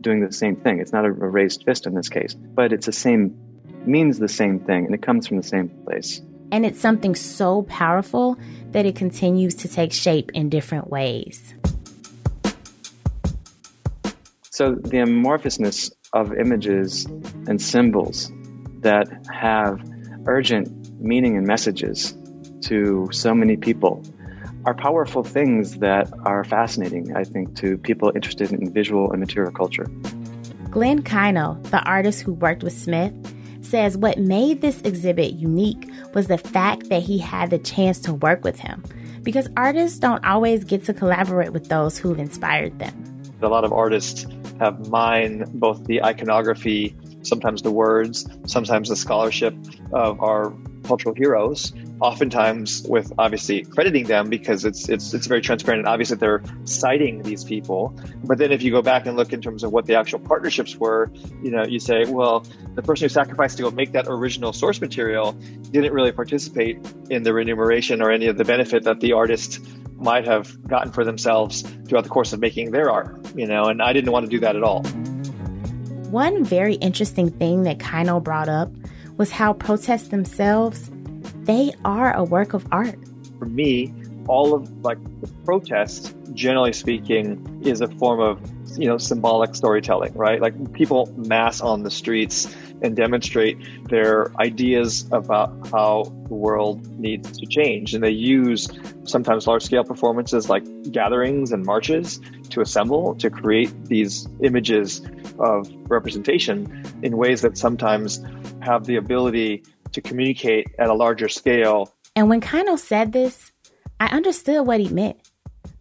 doing 0.01 0.25
the 0.25 0.31
same 0.31 0.55
thing. 0.55 0.79
It's 0.79 0.91
not 0.91 1.05
a 1.05 1.11
raised 1.11 1.63
fist 1.63 1.85
in 1.85 1.93
this 1.93 2.09
case, 2.09 2.33
but 2.33 2.73
it's 2.73 2.85
the 2.85 2.91
same, 2.91 3.35
means 3.85 4.19
the 4.19 4.27
same 4.27 4.59
thing, 4.59 4.85
and 4.85 4.95
it 4.95 5.01
comes 5.01 5.27
from 5.27 5.37
the 5.37 5.43
same 5.43 5.69
place. 5.85 6.21
And 6.51 6.65
it's 6.65 6.79
something 6.79 7.15
so 7.15 7.63
powerful 7.63 8.37
that 8.71 8.85
it 8.85 8.95
continues 8.95 9.55
to 9.55 9.67
take 9.67 9.93
shape 9.93 10.31
in 10.33 10.49
different 10.49 10.89
ways. 10.89 11.53
So 14.49 14.75
the 14.75 14.97
amorphousness 14.97 15.91
of 16.11 16.33
images 16.33 17.05
and 17.05 17.61
symbols 17.61 18.31
that 18.81 19.07
have 19.31 19.79
urgent 20.25 20.99
meaning 20.99 21.37
and 21.37 21.47
messages 21.47 22.13
to 22.61 23.07
so 23.11 23.33
many 23.33 23.55
people 23.55 24.03
are 24.65 24.73
powerful 24.73 25.23
things 25.23 25.77
that 25.79 26.11
are 26.25 26.43
fascinating, 26.43 27.15
I 27.15 27.23
think, 27.23 27.55
to 27.57 27.77
people 27.77 28.11
interested 28.13 28.51
in 28.51 28.71
visual 28.73 29.11
and 29.11 29.19
material 29.19 29.51
culture. 29.51 29.85
Glenn 30.69 31.01
Kaino, 31.01 31.61
the 31.69 31.81
artist 31.83 32.21
who 32.21 32.33
worked 32.33 32.63
with 32.63 32.73
Smith, 32.73 33.13
says 33.61 33.97
what 33.97 34.17
made 34.17 34.61
this 34.61 34.81
exhibit 34.81 35.33
unique 35.33 35.89
was 36.13 36.27
the 36.27 36.37
fact 36.37 36.89
that 36.89 37.03
he 37.03 37.17
had 37.17 37.49
the 37.49 37.59
chance 37.59 37.99
to 37.99 38.13
work 38.13 38.43
with 38.43 38.59
him, 38.59 38.83
because 39.23 39.47
artists 39.57 39.99
don't 39.99 40.23
always 40.25 40.63
get 40.63 40.83
to 40.85 40.93
collaborate 40.93 41.53
with 41.53 41.69
those 41.69 41.97
who've 41.97 42.19
inspired 42.19 42.77
them. 42.79 43.21
A 43.41 43.47
lot 43.47 43.63
of 43.63 43.71
artists 43.71 44.25
have 44.59 44.89
mined 44.89 45.47
both 45.53 45.85
the 45.85 46.03
iconography, 46.03 46.95
sometimes 47.21 47.61
the 47.61 47.71
words, 47.71 48.27
sometimes 48.45 48.89
the 48.89 48.95
scholarship 48.95 49.55
of 49.93 50.19
our 50.21 50.53
cultural 50.83 51.15
heroes, 51.15 51.73
oftentimes 52.01 52.83
with 52.87 53.11
obviously 53.17 53.63
crediting 53.63 54.05
them 54.05 54.29
because 54.29 54.65
it's 54.65 54.87
it's 54.89 55.13
it's 55.13 55.27
very 55.27 55.41
transparent 55.41 55.79
and 55.79 55.87
obvious 55.87 56.09
that 56.09 56.19
they're 56.19 56.41
citing 56.63 57.21
these 57.23 57.43
people. 57.43 57.93
But 58.23 58.37
then 58.37 58.51
if 58.51 58.61
you 58.61 58.71
go 58.71 58.81
back 58.81 59.05
and 59.05 59.17
look 59.17 59.33
in 59.33 59.41
terms 59.41 59.63
of 59.63 59.71
what 59.71 59.85
the 59.85 59.95
actual 59.95 60.19
partnerships 60.19 60.75
were, 60.75 61.11
you 61.43 61.51
know, 61.51 61.65
you 61.65 61.79
say, 61.79 62.05
well, 62.05 62.45
the 62.75 62.81
person 62.81 63.05
who 63.05 63.09
sacrificed 63.09 63.57
to 63.57 63.63
go 63.63 63.71
make 63.71 63.91
that 63.91 64.05
original 64.07 64.53
source 64.53 64.79
material 64.81 65.33
didn't 65.71 65.93
really 65.93 66.11
participate 66.11 66.79
in 67.09 67.23
the 67.23 67.33
remuneration 67.33 68.01
or 68.01 68.11
any 68.11 68.27
of 68.27 68.37
the 68.37 68.45
benefit 68.45 68.83
that 68.83 68.99
the 68.99 69.13
artist 69.13 69.59
might 69.97 70.25
have 70.25 70.65
gotten 70.67 70.91
for 70.91 71.03
themselves 71.03 71.63
throughout 71.87 72.03
the 72.03 72.09
course 72.09 72.31
of 72.31 72.39
making 72.39 72.71
their 72.71 72.89
art, 72.89 73.17
you 73.35 73.45
know, 73.45 73.65
and 73.65 73.81
I 73.81 73.91
didn't 73.91 74.11
want 74.11 74.25
to 74.25 74.29
do 74.29 74.39
that 74.39 74.55
at 74.55 74.63
all. 74.63 74.83
One 76.09 76.43
very 76.43 76.75
interesting 76.75 77.29
thing 77.29 77.63
that 77.63 77.77
Kaino 77.77 78.23
brought 78.23 78.49
up 78.49 78.71
was 79.17 79.31
how 79.31 79.53
protests 79.53 80.07
themselves, 80.07 80.89
they 81.49 81.73
are 81.83 82.13
a 82.15 82.23
work 82.23 82.53
of 82.53 82.67
art. 82.71 82.99
For 83.39 83.45
me, 83.45 83.91
all 84.27 84.53
of 84.53 84.69
like 84.85 84.99
the 85.21 85.27
protests, 85.45 86.13
generally 86.35 86.73
speaking, 86.73 87.63
is 87.65 87.81
a 87.81 87.87
form 87.87 88.19
of 88.19 88.39
you 88.77 88.87
know 88.87 88.99
symbolic 88.99 89.55
storytelling, 89.55 90.13
right? 90.13 90.39
Like 90.39 90.73
people 90.73 91.11
mass 91.17 91.59
on 91.59 91.81
the 91.81 91.89
streets 91.89 92.55
and 92.83 92.95
demonstrate 92.95 93.57
their 93.89 94.31
ideas 94.39 95.07
about 95.11 95.49
how 95.71 96.03
the 96.27 96.35
world 96.35 96.87
needs 96.99 97.39
to 97.39 97.47
change. 97.47 97.95
And 97.95 98.03
they 98.03 98.11
use 98.11 98.69
sometimes 99.05 99.47
large 99.47 99.63
scale 99.63 99.83
performances 99.83 100.49
like 100.49 100.63
gatherings 100.91 101.51
and 101.51 101.65
marches 101.65 102.21
to 102.51 102.61
assemble 102.61 103.15
to 103.15 103.31
create 103.31 103.73
these 103.85 104.27
images 104.43 105.01
of 105.39 105.67
representation 105.89 106.85
in 107.01 107.17
ways 107.17 107.41
that 107.41 107.57
sometimes 107.57 108.23
have 108.61 108.85
the 108.85 108.97
ability 108.97 109.63
to 110.01 110.07
communicate 110.09 110.67
at 110.77 110.89
a 110.89 110.93
larger 110.93 111.27
scale. 111.27 111.93
And 112.15 112.29
when 112.29 112.41
Kaino 112.41 112.77
said 112.77 113.11
this, 113.11 113.51
I 113.99 114.07
understood 114.07 114.65
what 114.65 114.79
he 114.79 114.89
meant. 114.89 115.17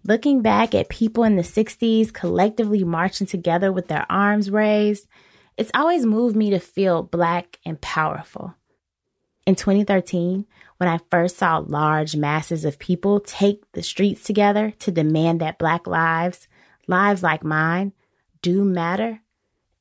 Looking 0.04 0.42
back 0.42 0.74
at 0.74 0.88
people 0.88 1.24
in 1.24 1.36
the 1.36 1.42
60s 1.42 2.12
collectively 2.12 2.84
marching 2.84 3.26
together 3.26 3.72
with 3.72 3.88
their 3.88 4.06
arms 4.10 4.50
raised, 4.50 5.06
it's 5.56 5.70
always 5.74 6.06
moved 6.06 6.36
me 6.36 6.50
to 6.50 6.58
feel 6.58 7.02
black 7.02 7.58
and 7.64 7.80
powerful. 7.80 8.54
In 9.46 9.54
2013, 9.54 10.46
when 10.78 10.88
I 10.88 11.00
first 11.10 11.36
saw 11.36 11.58
large 11.58 12.16
masses 12.16 12.64
of 12.64 12.78
people 12.78 13.20
take 13.20 13.70
the 13.72 13.82
streets 13.82 14.22
together 14.22 14.72
to 14.80 14.90
demand 14.90 15.40
that 15.40 15.58
black 15.58 15.86
lives, 15.86 16.48
lives 16.86 17.22
like 17.22 17.44
mine, 17.44 17.92
do 18.42 18.64
matter, 18.64 19.20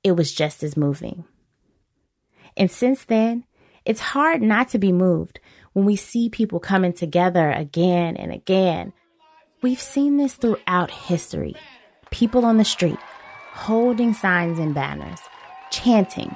it 0.03 0.13
was 0.13 0.33
just 0.33 0.63
as 0.63 0.77
moving. 0.77 1.25
And 2.55 2.71
since 2.71 3.05
then, 3.05 3.45
it's 3.87 4.01
hard 4.01 4.41
not 4.41 4.67
to 4.69 4.77
be 4.77 4.91
moved 4.91 5.39
when 5.71 5.85
we 5.85 5.95
see 5.95 6.29
people 6.29 6.59
coming 6.59 6.91
together 6.91 7.49
again 7.51 8.17
and 8.17 8.33
again. 8.33 8.91
We've 9.61 9.79
seen 9.79 10.17
this 10.17 10.33
throughout 10.33 10.91
history. 10.91 11.55
People 12.11 12.43
on 12.43 12.57
the 12.57 12.65
street, 12.65 12.99
holding 13.53 14.13
signs 14.13 14.59
and 14.59 14.75
banners, 14.75 15.21
chanting, 15.71 16.35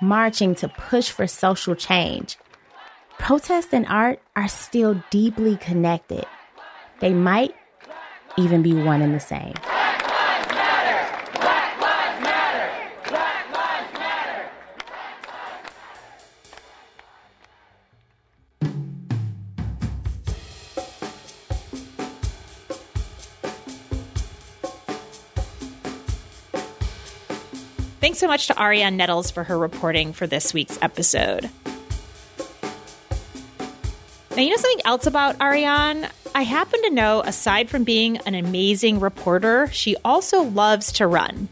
marching 0.00 0.54
to 0.54 0.68
push 0.68 1.10
for 1.10 1.26
social 1.26 1.74
change. 1.74 2.38
Protest 3.18 3.74
and 3.74 3.86
art 3.88 4.22
are 4.36 4.48
still 4.48 5.02
deeply 5.10 5.56
connected. 5.56 6.24
They 7.00 7.12
might 7.12 7.52
even 8.38 8.62
be 8.62 8.74
one 8.74 9.02
and 9.02 9.12
the 9.12 9.20
same. 9.20 9.54
Thanks 28.02 28.18
so 28.18 28.26
much 28.26 28.48
to 28.48 28.54
Arionne 28.54 28.96
Nettles 28.96 29.30
for 29.30 29.44
her 29.44 29.56
reporting 29.56 30.12
for 30.12 30.26
this 30.26 30.52
week's 30.52 30.76
episode. 30.82 31.48
Now, 34.32 34.42
you 34.42 34.50
know 34.50 34.56
something 34.56 34.84
else 34.84 35.06
about 35.06 35.38
Arionne? 35.38 36.10
I 36.34 36.42
happen 36.42 36.82
to 36.82 36.90
know, 36.90 37.20
aside 37.20 37.70
from 37.70 37.84
being 37.84 38.16
an 38.26 38.34
amazing 38.34 38.98
reporter, 38.98 39.68
she 39.68 39.94
also 40.04 40.42
loves 40.42 40.90
to 40.94 41.06
run. 41.06 41.48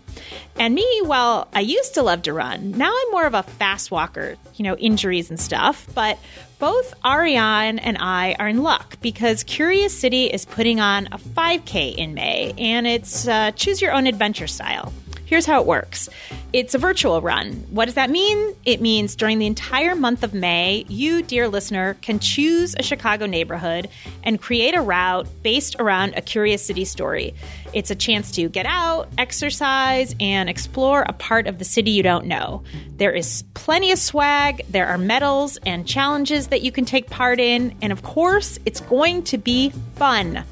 And 0.58 0.74
me, 0.74 1.02
well, 1.04 1.46
I 1.54 1.60
used 1.60 1.94
to 1.94 2.02
love 2.02 2.22
to 2.22 2.32
run. 2.32 2.72
Now 2.72 2.92
I'm 2.92 3.10
more 3.12 3.26
of 3.26 3.34
a 3.34 3.44
fast 3.44 3.92
walker, 3.92 4.34
you 4.56 4.64
know, 4.64 4.74
injuries 4.74 5.30
and 5.30 5.38
stuff. 5.38 5.86
But 5.94 6.18
both 6.58 7.00
Arionne 7.04 7.78
and 7.80 7.96
I 8.00 8.34
are 8.40 8.48
in 8.48 8.64
luck 8.64 8.96
because 9.00 9.44
Curious 9.44 9.96
City 9.96 10.24
is 10.24 10.46
putting 10.46 10.80
on 10.80 11.06
a 11.12 11.18
5K 11.18 11.94
in 11.94 12.12
May, 12.14 12.54
and 12.58 12.88
it's 12.88 13.28
uh, 13.28 13.52
choose 13.52 13.80
your 13.80 13.92
own 13.92 14.08
adventure 14.08 14.48
style. 14.48 14.92
Here's 15.30 15.46
how 15.46 15.60
it 15.60 15.66
works 15.68 16.08
it's 16.52 16.74
a 16.74 16.78
virtual 16.78 17.22
run. 17.22 17.52
What 17.70 17.84
does 17.84 17.94
that 17.94 18.10
mean? 18.10 18.56
It 18.64 18.80
means 18.80 19.14
during 19.14 19.38
the 19.38 19.46
entire 19.46 19.94
month 19.94 20.24
of 20.24 20.34
May, 20.34 20.84
you, 20.88 21.22
dear 21.22 21.46
listener, 21.46 21.94
can 22.02 22.18
choose 22.18 22.74
a 22.76 22.82
Chicago 22.82 23.26
neighborhood 23.26 23.88
and 24.24 24.40
create 24.40 24.74
a 24.74 24.80
route 24.80 25.28
based 25.44 25.76
around 25.78 26.14
a 26.16 26.20
Curious 26.20 26.66
City 26.66 26.84
story. 26.84 27.32
It's 27.72 27.92
a 27.92 27.94
chance 27.94 28.32
to 28.32 28.48
get 28.48 28.66
out, 28.66 29.08
exercise, 29.18 30.16
and 30.18 30.50
explore 30.50 31.02
a 31.02 31.12
part 31.12 31.46
of 31.46 31.60
the 31.60 31.64
city 31.64 31.92
you 31.92 32.02
don't 32.02 32.26
know. 32.26 32.64
There 32.96 33.12
is 33.12 33.44
plenty 33.54 33.92
of 33.92 34.00
swag, 34.00 34.62
there 34.68 34.88
are 34.88 34.98
medals 34.98 35.58
and 35.64 35.86
challenges 35.86 36.48
that 36.48 36.62
you 36.62 36.72
can 36.72 36.84
take 36.84 37.08
part 37.08 37.38
in, 37.38 37.76
and 37.80 37.92
of 37.92 38.02
course, 38.02 38.58
it's 38.66 38.80
going 38.80 39.22
to 39.24 39.38
be 39.38 39.70
fun. 39.94 40.44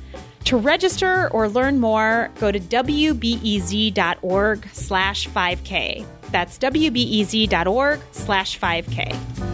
To 0.45 0.57
register 0.57 1.29
or 1.31 1.49
learn 1.49 1.79
more, 1.79 2.31
go 2.41 2.51
to 2.51 2.59
wbez.org 2.59 4.69
slash 4.73 5.29
5K. 5.29 6.07
That's 6.31 6.59
wbez.org 6.59 8.01
slash 8.13 8.59
5K. 8.59 9.49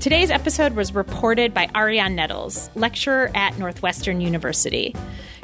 Today's 0.00 0.30
episode 0.30 0.76
was 0.76 0.94
reported 0.94 1.52
by 1.52 1.66
Arionne 1.74 2.14
Nettles, 2.14 2.70
lecturer 2.74 3.30
at 3.34 3.58
Northwestern 3.58 4.22
University. 4.22 4.96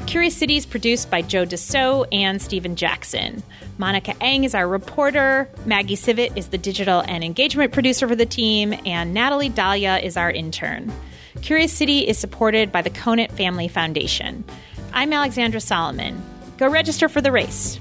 Curious 0.06 0.36
City 0.36 0.56
is 0.56 0.66
produced 0.66 1.10
by 1.10 1.20
Joe 1.20 1.44
DeCeault 1.44 2.06
and 2.12 2.40
Stephen 2.40 2.76
Jackson. 2.76 3.42
Monica 3.76 4.14
Eng 4.20 4.44
is 4.44 4.54
our 4.54 4.68
reporter. 4.68 5.50
Maggie 5.66 5.96
Sivit 5.96 6.36
is 6.36 6.48
the 6.48 6.58
digital 6.58 7.02
and 7.08 7.24
engagement 7.24 7.72
producer 7.72 8.06
for 8.06 8.14
the 8.14 8.24
team. 8.24 8.72
And 8.86 9.12
Natalie 9.12 9.48
Dahlia 9.48 9.98
is 9.98 10.16
our 10.16 10.30
intern. 10.30 10.92
Curious 11.42 11.72
City 11.72 12.06
is 12.06 12.18
supported 12.18 12.70
by 12.70 12.82
the 12.82 12.90
Conant 12.90 13.32
Family 13.32 13.66
Foundation. 13.66 14.44
I'm 14.92 15.12
Alexandra 15.12 15.60
Solomon. 15.60 16.22
Go 16.56 16.68
register 16.68 17.08
for 17.08 17.20
the 17.20 17.32
race. 17.32 17.80